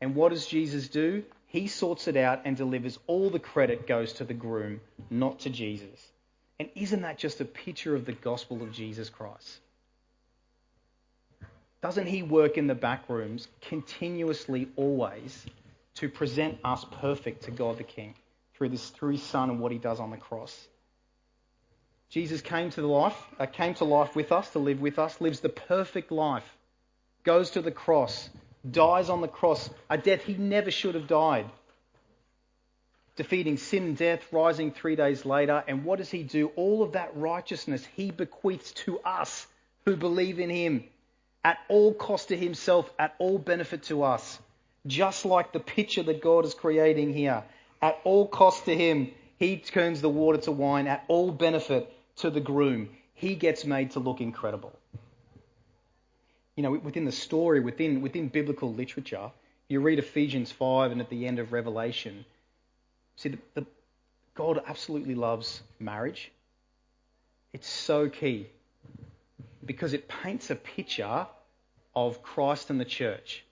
And 0.00 0.16
what 0.16 0.30
does 0.30 0.44
Jesus 0.44 0.88
do? 0.88 1.22
He 1.46 1.68
sorts 1.68 2.08
it 2.08 2.16
out 2.16 2.40
and 2.44 2.56
delivers 2.56 2.98
all 3.06 3.30
the 3.30 3.38
credit 3.38 3.86
goes 3.86 4.14
to 4.14 4.24
the 4.24 4.34
groom, 4.34 4.80
not 5.10 5.38
to 5.40 5.50
Jesus. 5.50 6.10
And 6.58 6.68
isn't 6.74 7.02
that 7.02 7.18
just 7.18 7.40
a 7.40 7.44
picture 7.44 7.94
of 7.94 8.04
the 8.04 8.14
gospel 8.14 8.64
of 8.64 8.72
Jesus 8.72 9.10
Christ? 9.10 9.60
Doesn't 11.80 12.08
he 12.08 12.24
work 12.24 12.58
in 12.58 12.66
the 12.66 12.74
back 12.74 13.08
rooms 13.08 13.46
continuously, 13.60 14.66
always, 14.74 15.46
to 15.98 16.08
present 16.08 16.58
us 16.64 16.84
perfect 17.00 17.44
to 17.44 17.52
God 17.52 17.78
the 17.78 17.84
King 17.84 18.12
through, 18.56 18.70
this, 18.70 18.90
through 18.90 19.12
his 19.12 19.22
Son 19.22 19.50
and 19.50 19.60
what 19.60 19.70
he 19.70 19.78
does 19.78 20.00
on 20.00 20.10
the 20.10 20.16
cross? 20.16 20.66
Jesus 22.14 22.42
came 22.42 22.70
to 22.70 22.86
life, 22.86 23.16
uh, 23.40 23.46
came 23.46 23.74
to 23.74 23.84
life 23.84 24.14
with 24.14 24.30
us, 24.30 24.48
to 24.50 24.60
live 24.60 24.80
with 24.80 25.00
us, 25.00 25.20
lives 25.20 25.40
the 25.40 25.48
perfect 25.48 26.12
life, 26.12 26.44
goes 27.24 27.50
to 27.50 27.60
the 27.60 27.72
cross, 27.72 28.30
dies 28.70 29.10
on 29.10 29.20
the 29.20 29.26
cross, 29.26 29.68
a 29.90 29.98
death 29.98 30.22
he 30.22 30.34
never 30.34 30.70
should 30.70 30.94
have 30.94 31.08
died, 31.08 31.50
defeating 33.16 33.56
sin 33.56 33.94
death, 33.94 34.22
rising 34.32 34.70
three 34.70 34.94
days 34.94 35.26
later. 35.26 35.64
And 35.66 35.84
what 35.84 35.98
does 35.98 36.08
he 36.08 36.22
do? 36.22 36.52
All 36.54 36.84
of 36.84 36.92
that 36.92 37.16
righteousness 37.16 37.84
he 37.96 38.12
bequeaths 38.12 38.70
to 38.84 39.00
us 39.00 39.48
who 39.84 39.96
believe 39.96 40.38
in 40.38 40.50
him 40.50 40.84
at 41.44 41.58
all 41.68 41.92
cost 41.92 42.28
to 42.28 42.36
himself, 42.36 42.88
at 42.96 43.16
all 43.18 43.38
benefit 43.38 43.82
to 43.84 44.04
us. 44.04 44.38
Just 44.86 45.24
like 45.24 45.52
the 45.52 45.58
picture 45.58 46.04
that 46.04 46.22
God 46.22 46.44
is 46.44 46.54
creating 46.54 47.12
here. 47.12 47.42
At 47.82 47.98
all 48.04 48.28
cost 48.28 48.66
to 48.66 48.76
him, 48.76 49.10
he 49.36 49.56
turns 49.56 50.00
the 50.00 50.08
water 50.08 50.38
to 50.42 50.52
wine 50.52 50.86
at 50.86 51.04
all 51.08 51.32
benefit 51.32 51.90
to 52.16 52.30
the 52.30 52.40
groom. 52.40 52.88
He 53.14 53.34
gets 53.34 53.64
made 53.64 53.92
to 53.92 54.00
look 54.00 54.20
incredible. 54.20 54.72
You 56.56 56.62
know, 56.62 56.72
within 56.72 57.04
the 57.04 57.12
story, 57.12 57.60
within, 57.60 58.00
within 58.00 58.28
biblical 58.28 58.72
literature, 58.72 59.30
you 59.68 59.80
read 59.80 59.98
Ephesians 59.98 60.52
5 60.52 60.92
and 60.92 61.00
at 61.00 61.10
the 61.10 61.26
end 61.26 61.38
of 61.38 61.52
Revelation, 61.52 62.24
see, 63.16 63.30
the, 63.30 63.38
the, 63.54 63.66
God 64.34 64.62
absolutely 64.66 65.14
loves 65.14 65.62
marriage. 65.78 66.30
It's 67.52 67.68
so 67.68 68.08
key 68.08 68.48
because 69.64 69.94
it 69.94 70.08
paints 70.08 70.50
a 70.50 70.56
picture 70.56 71.26
of 71.96 72.22
Christ 72.22 72.70
and 72.70 72.80
the 72.80 72.84
church. 72.84 73.44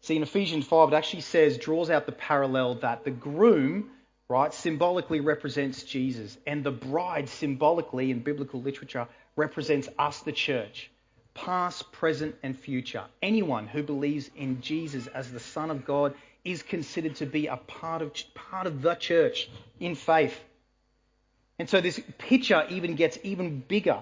See, 0.00 0.16
in 0.16 0.22
Ephesians 0.22 0.66
5, 0.66 0.92
it 0.92 0.96
actually 0.96 1.22
says, 1.22 1.58
draws 1.58 1.90
out 1.90 2.06
the 2.06 2.12
parallel 2.12 2.76
that 2.76 3.04
the 3.04 3.10
groom, 3.10 3.90
right, 4.28 4.52
symbolically 4.52 5.20
represents 5.20 5.82
Jesus, 5.82 6.36
and 6.46 6.62
the 6.62 6.70
bride, 6.70 7.28
symbolically 7.28 8.10
in 8.10 8.20
biblical 8.20 8.60
literature, 8.60 9.08
represents 9.36 9.88
us, 9.98 10.20
the 10.20 10.32
church, 10.32 10.90
past, 11.34 11.90
present, 11.92 12.34
and 12.42 12.58
future. 12.58 13.04
Anyone 13.22 13.66
who 13.66 13.82
believes 13.82 14.30
in 14.36 14.60
Jesus 14.60 15.06
as 15.06 15.32
the 15.32 15.40
Son 15.40 15.70
of 15.70 15.86
God 15.86 16.14
is 16.44 16.62
considered 16.62 17.16
to 17.16 17.26
be 17.26 17.46
a 17.46 17.56
part 17.56 18.02
of, 18.02 18.12
part 18.34 18.66
of 18.66 18.82
the 18.82 18.94
church 18.94 19.48
in 19.80 19.94
faith. 19.94 20.38
And 21.58 21.68
so 21.68 21.80
this 21.80 22.00
picture 22.18 22.64
even 22.70 22.94
gets 22.94 23.18
even 23.22 23.60
bigger 23.60 24.00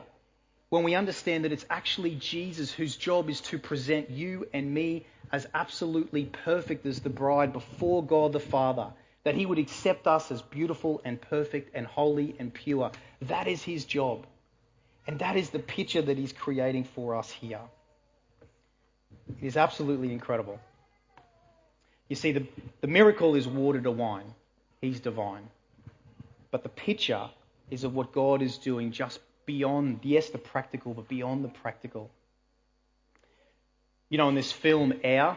when 0.69 0.83
we 0.83 0.95
understand 0.95 1.45
that 1.45 1.53
it's 1.53 1.65
actually 1.71 2.17
Jesus 2.17 2.73
whose 2.73 2.97
job 2.97 3.31
is 3.31 3.41
to 3.43 3.59
present 3.59 4.11
you 4.11 4.49
and 4.53 4.75
me 4.75 5.07
as 5.33 5.47
absolutely 5.55 6.25
perfect 6.25 6.85
as 6.87 7.01
the 7.01 7.11
bride 7.11 7.53
before 7.53 8.05
God 8.05 8.33
the 8.33 8.41
Father, 8.41 8.93
that 9.27 9.35
he 9.35 9.45
would 9.45 9.59
accept 9.59 10.07
us 10.07 10.31
as 10.31 10.41
beautiful 10.41 11.01
and 11.05 11.21
perfect 11.21 11.75
and 11.75 11.85
holy 11.85 12.37
and 12.39 12.55
pure. 12.55 12.93
That 13.23 13.49
is 13.49 13.61
his 13.61 13.85
job. 13.85 14.25
And 15.09 15.19
that 15.19 15.35
is 15.37 15.51
the 15.51 15.59
picture 15.59 16.01
that 16.01 16.17
he's 16.17 16.33
creating 16.33 16.85
for 16.85 17.17
us 17.17 17.29
here. 17.29 17.59
It 19.43 19.45
is 19.45 19.57
absolutely 19.57 20.13
incredible. 20.13 20.61
You 22.09 22.15
see, 22.15 22.31
the, 22.31 22.47
the 22.81 22.87
miracle 22.87 23.35
is 23.35 23.49
water 23.49 23.81
to 23.81 23.91
wine. 23.91 24.33
He's 24.81 25.01
divine. 25.01 25.49
But 26.53 26.63
the 26.63 26.69
picture 26.69 27.29
is 27.69 27.83
of 27.83 27.97
what 27.97 28.13
God 28.13 28.43
is 28.43 28.59
doing 28.59 28.93
just 28.93 29.19
beyond, 29.45 29.99
yes, 30.05 30.31
the 30.31 30.39
practical, 30.39 30.95
but 30.95 31.09
beyond 31.09 31.43
the 31.43 31.49
practical. 31.49 32.13
You 34.09 34.19
know, 34.19 34.29
in 34.29 34.37
this 34.37 34.53
film 34.53 34.95
Air, 35.03 35.37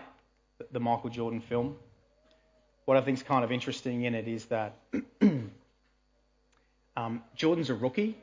the 0.71 0.79
Michael 0.79 1.09
Jordan 1.09 1.41
film, 1.41 1.75
what 2.89 2.97
I 2.97 3.01
think 3.01 3.19
is 3.19 3.23
kind 3.23 3.43
of 3.43 3.51
interesting 3.51 4.03
in 4.03 4.15
it 4.15 4.27
is 4.27 4.45
that 4.45 4.73
um, 6.97 7.21
Jordan's 7.35 7.69
a 7.69 7.75
rookie, 7.75 8.17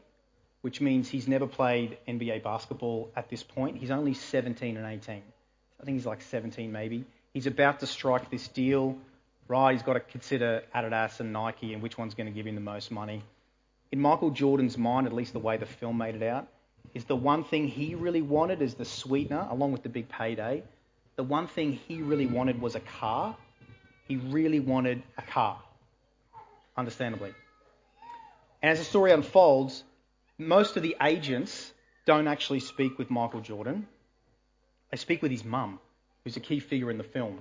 which 0.62 0.80
means 0.80 1.08
he's 1.08 1.28
never 1.28 1.46
played 1.46 1.96
NBA 2.08 2.42
basketball 2.42 3.10
at 3.14 3.30
this 3.30 3.42
point. 3.42 3.76
He's 3.76 3.92
only 3.92 4.14
17 4.14 4.76
and 4.76 4.84
18. 4.84 5.22
I 5.80 5.84
think 5.84 5.96
he's 5.96 6.06
like 6.06 6.20
17 6.20 6.72
maybe. 6.72 7.04
He's 7.32 7.46
about 7.46 7.80
to 7.80 7.86
strike 7.86 8.30
this 8.30 8.48
deal, 8.48 8.98
right? 9.46 9.72
He's 9.72 9.82
got 9.82 9.92
to 9.92 10.00
consider 10.00 10.64
Adidas 10.74 11.20
and 11.20 11.32
Nike 11.32 11.72
and 11.72 11.82
which 11.82 11.96
one's 11.96 12.14
going 12.14 12.26
to 12.26 12.32
give 12.32 12.46
him 12.46 12.56
the 12.56 12.60
most 12.60 12.90
money 12.90 13.22
in 13.92 14.00
Michael 14.00 14.30
Jordan's 14.30 14.76
mind, 14.76 15.06
at 15.06 15.12
least 15.12 15.32
the 15.32 15.38
way 15.38 15.56
the 15.56 15.66
film 15.66 15.98
made 15.98 16.14
it 16.16 16.22
out, 16.22 16.48
is 16.94 17.04
the 17.04 17.16
one 17.16 17.44
thing 17.44 17.68
he 17.68 17.94
really 17.94 18.22
wanted 18.22 18.62
as 18.62 18.74
the 18.74 18.84
sweetener, 18.84 19.46
along 19.50 19.72
with 19.72 19.82
the 19.82 19.88
big 19.88 20.08
payday, 20.08 20.62
the 21.16 21.22
one 21.22 21.46
thing 21.46 21.72
he 21.72 22.02
really 22.02 22.26
wanted 22.26 22.60
was 22.60 22.74
a 22.74 22.80
car. 22.80 23.36
He 24.06 24.16
really 24.16 24.60
wanted 24.60 25.02
a 25.18 25.22
car, 25.22 25.60
understandably. 26.76 27.32
And 28.62 28.70
as 28.70 28.78
the 28.78 28.84
story 28.84 29.12
unfolds, 29.12 29.82
most 30.38 30.76
of 30.76 30.82
the 30.82 30.96
agents 31.02 31.72
don't 32.04 32.28
actually 32.28 32.60
speak 32.60 32.98
with 32.98 33.10
Michael 33.10 33.40
Jordan. 33.40 33.86
They 34.90 34.96
speak 34.96 35.22
with 35.22 35.30
his 35.30 35.44
mum, 35.44 35.80
who's 36.24 36.36
a 36.36 36.40
key 36.40 36.60
figure 36.60 36.90
in 36.90 36.98
the 36.98 37.04
film. 37.04 37.40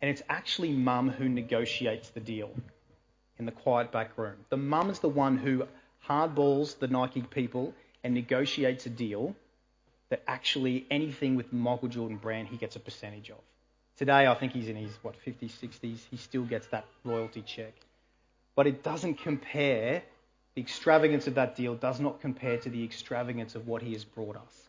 And 0.00 0.10
it's 0.10 0.22
actually 0.28 0.72
mum 0.72 1.10
who 1.10 1.28
negotiates 1.28 2.10
the 2.10 2.20
deal 2.20 2.50
in 3.38 3.46
the 3.46 3.52
quiet 3.52 3.92
back 3.92 4.16
room. 4.16 4.36
The 4.48 4.56
mum 4.56 4.90
is 4.90 4.98
the 4.98 5.08
one 5.08 5.38
who 5.38 5.66
hardballs 6.08 6.78
the 6.78 6.88
Nike 6.88 7.22
people 7.22 7.74
and 8.02 8.14
negotiates 8.14 8.86
a 8.86 8.90
deal 8.90 9.34
that 10.10 10.22
actually 10.26 10.86
anything 10.90 11.36
with 11.36 11.52
Michael 11.52 11.88
Jordan 11.88 12.16
brand 12.16 12.48
he 12.48 12.56
gets 12.56 12.76
a 12.76 12.80
percentage 12.80 13.30
of. 13.30 13.38
Today, 13.98 14.28
I 14.28 14.34
think 14.36 14.52
he's 14.52 14.68
in 14.68 14.76
his, 14.76 14.92
what, 15.02 15.16
50s, 15.26 15.50
60s. 15.60 15.98
He 16.08 16.16
still 16.16 16.44
gets 16.44 16.68
that 16.68 16.84
royalty 17.02 17.42
check. 17.42 17.72
But 18.54 18.68
it 18.68 18.84
doesn't 18.84 19.14
compare, 19.14 20.04
the 20.54 20.60
extravagance 20.60 21.26
of 21.26 21.34
that 21.34 21.56
deal 21.56 21.74
does 21.74 21.98
not 21.98 22.20
compare 22.20 22.58
to 22.58 22.70
the 22.70 22.84
extravagance 22.84 23.56
of 23.56 23.66
what 23.66 23.82
he 23.82 23.92
has 23.94 24.04
brought 24.04 24.36
us. 24.36 24.68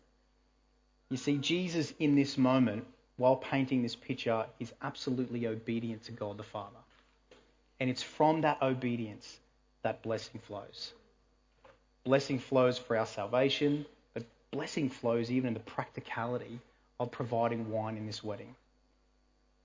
You 1.10 1.16
see, 1.16 1.38
Jesus 1.38 1.92
in 2.00 2.16
this 2.16 2.36
moment, 2.36 2.84
while 3.18 3.36
painting 3.36 3.82
this 3.82 3.94
picture, 3.94 4.46
is 4.58 4.72
absolutely 4.82 5.46
obedient 5.46 6.02
to 6.04 6.12
God 6.12 6.36
the 6.36 6.42
Father. 6.42 6.78
And 7.78 7.88
it's 7.88 8.02
from 8.02 8.40
that 8.40 8.60
obedience 8.60 9.38
that 9.82 10.02
blessing 10.02 10.40
flows. 10.40 10.92
Blessing 12.02 12.40
flows 12.40 12.78
for 12.78 12.96
our 12.96 13.06
salvation, 13.06 13.86
but 14.12 14.24
blessing 14.50 14.90
flows 14.90 15.30
even 15.30 15.48
in 15.48 15.54
the 15.54 15.60
practicality 15.60 16.58
of 16.98 17.12
providing 17.12 17.70
wine 17.70 17.96
in 17.96 18.06
this 18.06 18.24
wedding. 18.24 18.56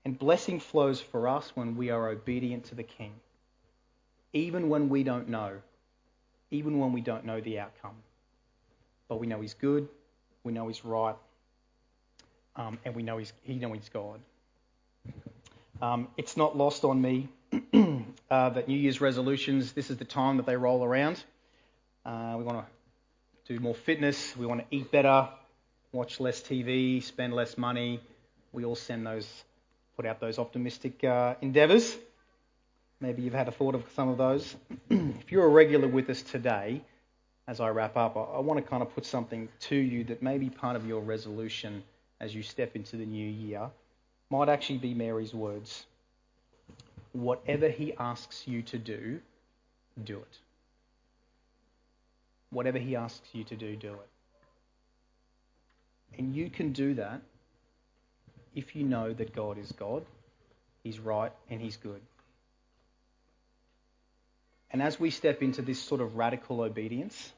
And 0.06 0.16
blessing 0.16 0.60
flows 0.60 1.00
for 1.00 1.26
us 1.26 1.50
when 1.56 1.76
we 1.76 1.90
are 1.90 2.08
obedient 2.10 2.66
to 2.66 2.76
the 2.76 2.84
King, 2.84 3.10
even 4.32 4.68
when 4.68 4.88
we 4.88 5.02
don't 5.02 5.28
know, 5.28 5.54
even 6.52 6.78
when 6.78 6.92
we 6.92 7.00
don't 7.00 7.24
know 7.24 7.40
the 7.40 7.58
outcome. 7.58 7.96
But 9.08 9.18
we 9.18 9.26
know 9.26 9.40
He's 9.40 9.54
good, 9.54 9.88
we 10.44 10.52
know 10.52 10.68
He's 10.68 10.84
right, 10.84 11.16
um, 12.54 12.78
and 12.84 12.94
we 12.94 13.02
know 13.02 13.18
He's, 13.18 13.32
He 13.42 13.56
know 13.56 13.72
He's 13.72 13.88
God. 13.88 14.20
Um, 15.82 16.06
it's 16.16 16.36
not 16.36 16.56
lost 16.56 16.84
on 16.84 17.02
me 17.02 17.28
uh, 18.30 18.50
that 18.50 18.68
New 18.68 18.78
Year's 18.78 19.00
resolutions, 19.00 19.72
this 19.72 19.90
is 19.90 19.96
the 19.96 20.04
time 20.04 20.36
that 20.36 20.46
they 20.46 20.56
roll 20.56 20.84
around. 20.84 21.20
Uh, 22.04 22.36
we 22.38 22.44
want 22.44 22.64
to 23.44 23.52
do 23.52 23.58
more 23.58 23.74
fitness. 23.74 24.36
We 24.36 24.46
want 24.46 24.60
to 24.60 24.66
eat 24.70 24.92
better, 24.92 25.28
watch 25.90 26.20
less 26.20 26.40
TV, 26.40 27.02
spend 27.02 27.32
less 27.34 27.58
money. 27.58 27.98
We 28.52 28.64
all 28.64 28.76
send 28.76 29.04
those, 29.04 29.26
put 29.96 30.06
out 30.06 30.20
those 30.20 30.38
optimistic 30.38 31.02
uh, 31.04 31.34
endeavours. 31.40 31.96
Maybe 33.00 33.22
you've 33.22 33.34
had 33.34 33.48
a 33.48 33.52
thought 33.52 33.74
of 33.74 33.84
some 33.94 34.08
of 34.08 34.18
those. 34.18 34.54
if 34.90 35.32
you're 35.32 35.44
a 35.44 35.48
regular 35.48 35.88
with 35.88 36.08
us 36.10 36.22
today, 36.22 36.82
as 37.46 37.60
I 37.60 37.68
wrap 37.68 37.96
up, 37.96 38.16
I, 38.16 38.20
I 38.20 38.40
want 38.40 38.62
to 38.62 38.68
kind 38.68 38.82
of 38.82 38.94
put 38.94 39.04
something 39.06 39.48
to 39.60 39.76
you 39.76 40.04
that 40.04 40.22
may 40.22 40.38
be 40.38 40.50
part 40.50 40.76
of 40.76 40.86
your 40.86 41.00
resolution 41.00 41.82
as 42.20 42.34
you 42.34 42.42
step 42.42 42.76
into 42.76 42.96
the 42.96 43.06
new 43.06 43.28
year. 43.28 43.70
Might 44.30 44.48
actually 44.48 44.78
be 44.78 44.94
Mary's 44.94 45.34
words. 45.34 45.86
Whatever 47.12 47.68
he 47.68 47.94
asks 47.98 48.46
you 48.46 48.62
to 48.62 48.78
do, 48.78 49.20
do 50.04 50.18
it. 50.18 50.38
Whatever 52.50 52.78
He 52.78 52.96
asks 52.96 53.28
you 53.32 53.44
to 53.44 53.56
do, 53.56 53.76
do 53.76 53.92
it. 53.92 54.08
And 56.18 56.34
you 56.34 56.48
can 56.48 56.72
do 56.72 56.94
that 56.94 57.20
if 58.56 58.74
you 58.74 58.82
know 58.82 59.12
that 59.12 59.34
God 59.34 59.58
is 59.58 59.70
God, 59.70 60.04
He's 60.82 60.98
right, 60.98 61.30
and 61.50 61.60
He's 61.60 61.76
good. 61.76 62.00
And 64.70 64.82
as 64.82 64.98
we 64.98 65.10
step 65.10 65.42
into 65.42 65.62
this 65.62 65.80
sort 65.80 66.00
of 66.00 66.16
radical 66.16 66.62
obedience, 66.62 67.32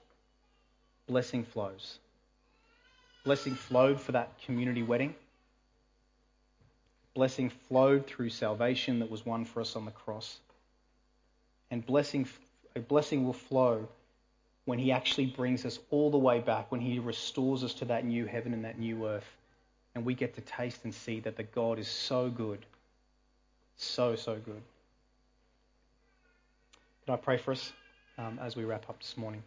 blessing 1.06 1.44
flows. 1.44 1.98
Blessing 3.24 3.56
flowed 3.56 4.00
for 4.00 4.12
that 4.12 4.30
community 4.46 4.82
wedding. 4.82 5.14
Blessing 7.14 7.50
flowed 7.68 8.06
through 8.06 8.30
salvation 8.30 9.00
that 9.00 9.10
was 9.10 9.26
won 9.26 9.44
for 9.44 9.60
us 9.60 9.74
on 9.74 9.84
the 9.84 9.90
cross. 9.90 10.38
And 11.70 11.84
blessing, 11.84 12.28
a 12.76 12.80
blessing 12.80 13.24
will 13.24 13.32
flow 13.32 13.88
when 14.66 14.78
He 14.78 14.92
actually 14.92 15.26
brings 15.26 15.64
us 15.66 15.78
all 15.90 16.10
the 16.10 16.18
way 16.18 16.38
back, 16.38 16.70
when 16.70 16.80
He 16.80 17.00
restores 17.00 17.64
us 17.64 17.74
to 17.74 17.86
that 17.86 18.04
new 18.04 18.24
heaven 18.24 18.54
and 18.54 18.64
that 18.64 18.78
new 18.78 19.06
earth, 19.08 19.26
and 19.98 20.06
we 20.06 20.14
get 20.14 20.32
to 20.36 20.40
taste 20.40 20.84
and 20.84 20.94
see 20.94 21.18
that 21.18 21.36
the 21.36 21.42
God 21.42 21.80
is 21.80 21.88
so 21.88 22.30
good. 22.30 22.64
So, 23.76 24.14
so 24.14 24.36
good. 24.36 24.62
Can 27.04 27.14
I 27.14 27.16
pray 27.16 27.36
for 27.36 27.50
us 27.50 27.72
um, 28.16 28.38
as 28.40 28.54
we 28.54 28.64
wrap 28.64 28.88
up 28.88 29.00
this 29.00 29.16
morning? 29.16 29.42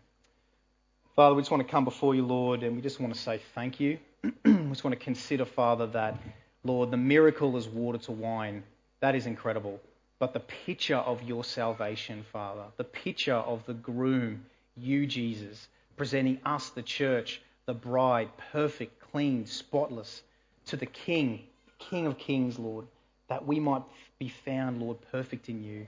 Father, 1.16 1.36
we 1.36 1.42
just 1.42 1.52
want 1.52 1.66
to 1.66 1.72
come 1.72 1.86
before 1.86 2.16
you, 2.16 2.26
Lord, 2.26 2.64
and 2.64 2.76
we 2.76 2.82
just 2.82 3.00
want 3.00 3.14
to 3.14 3.20
say 3.20 3.40
thank 3.56 3.80
you. 3.80 3.98
we 4.24 4.52
just 4.70 4.84
want 4.84 4.98
to 4.98 5.02
consider, 5.02 5.46
Father, 5.46 5.88
that, 5.88 6.20
Lord, 6.66 6.92
the 6.92 6.98
miracle 6.98 7.56
is 7.56 7.70
water 7.70 8.00
to 8.00 8.12
wine. 8.12 8.62
That 9.00 9.16
is 9.16 9.28
incredible. 9.28 9.80
But 10.20 10.34
the 10.34 10.42
picture 10.42 10.98
of 10.98 11.24
your 11.24 11.46
salvation, 11.46 12.26
Father, 12.34 12.66
the 12.76 12.84
picture 12.84 13.36
of 13.36 13.66
the 13.66 13.74
groom 13.74 14.44
you, 14.76 15.08
Jesus, 15.08 15.70
presenting 15.96 16.42
us, 16.44 16.72
the 16.72 16.84
church, 16.84 17.42
the 17.68 17.74
bride, 17.74 18.30
perfect, 18.52 19.00
clean, 19.12 19.46
spotless, 19.46 20.24
to 20.72 20.78
the 20.78 20.86
King, 20.86 21.42
King 21.80 22.08
of 22.08 22.18
kings, 22.18 22.58
Lord, 22.58 22.88
that 23.28 23.46
we 23.46 23.60
might 23.60 23.84
be 24.20 24.30
found, 24.30 24.82
Lord, 24.82 24.98
perfect 25.12 25.50
in 25.50 25.64
you. 25.64 25.86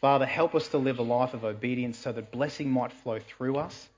Father, 0.00 0.26
help 0.26 0.54
us 0.56 0.68
to 0.68 0.78
live 0.78 0.98
a 0.98 1.02
life 1.02 1.34
of 1.34 1.44
obedience 1.44 1.96
so 1.96 2.12
that 2.12 2.32
blessing 2.32 2.70
might 2.70 2.92
flow 2.92 3.20
through 3.20 3.56
us, 3.56 3.88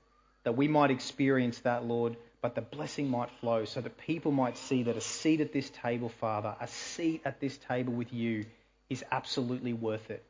that 0.43 0.55
we 0.55 0.67
might 0.67 0.91
experience 0.91 1.59
that, 1.59 1.85
Lord, 1.85 2.15
but 2.41 2.53
the 2.53 2.61
blessing 2.61 3.09
might 3.09 3.31
flow 3.41 3.65
so 3.65 3.81
that 3.81 3.97
people 3.97 4.31
might 4.31 4.57
see 4.57 4.83
that 4.83 4.95
a 4.95 5.01
seat 5.01 5.41
at 5.41 5.51
this 5.51 5.71
table, 5.71 6.09
Father, 6.09 6.55
a 6.61 6.67
seat 6.67 7.21
at 7.25 7.39
this 7.39 7.57
table 7.57 7.93
with 7.93 8.13
you 8.13 8.45
is 8.89 9.03
absolutely 9.11 9.73
worth 9.73 10.11
it. 10.11 10.23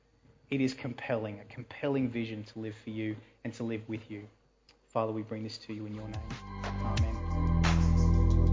It 0.49 0.61
is 0.61 0.73
compelling, 0.73 1.39
a 1.39 1.53
compelling 1.53 2.09
vision 2.09 2.45
to 2.45 2.59
live 2.59 2.75
for 2.83 2.91
you 2.91 3.17
and 3.43 3.53
to 3.55 3.63
live 3.63 3.81
with 3.87 4.09
you. 4.09 4.23
Father, 4.93 5.11
we 5.11 5.21
bring 5.21 5.43
this 5.43 5.57
to 5.59 5.73
you 5.73 5.85
in 5.85 5.93
your 5.93 6.07
name. 6.07 6.68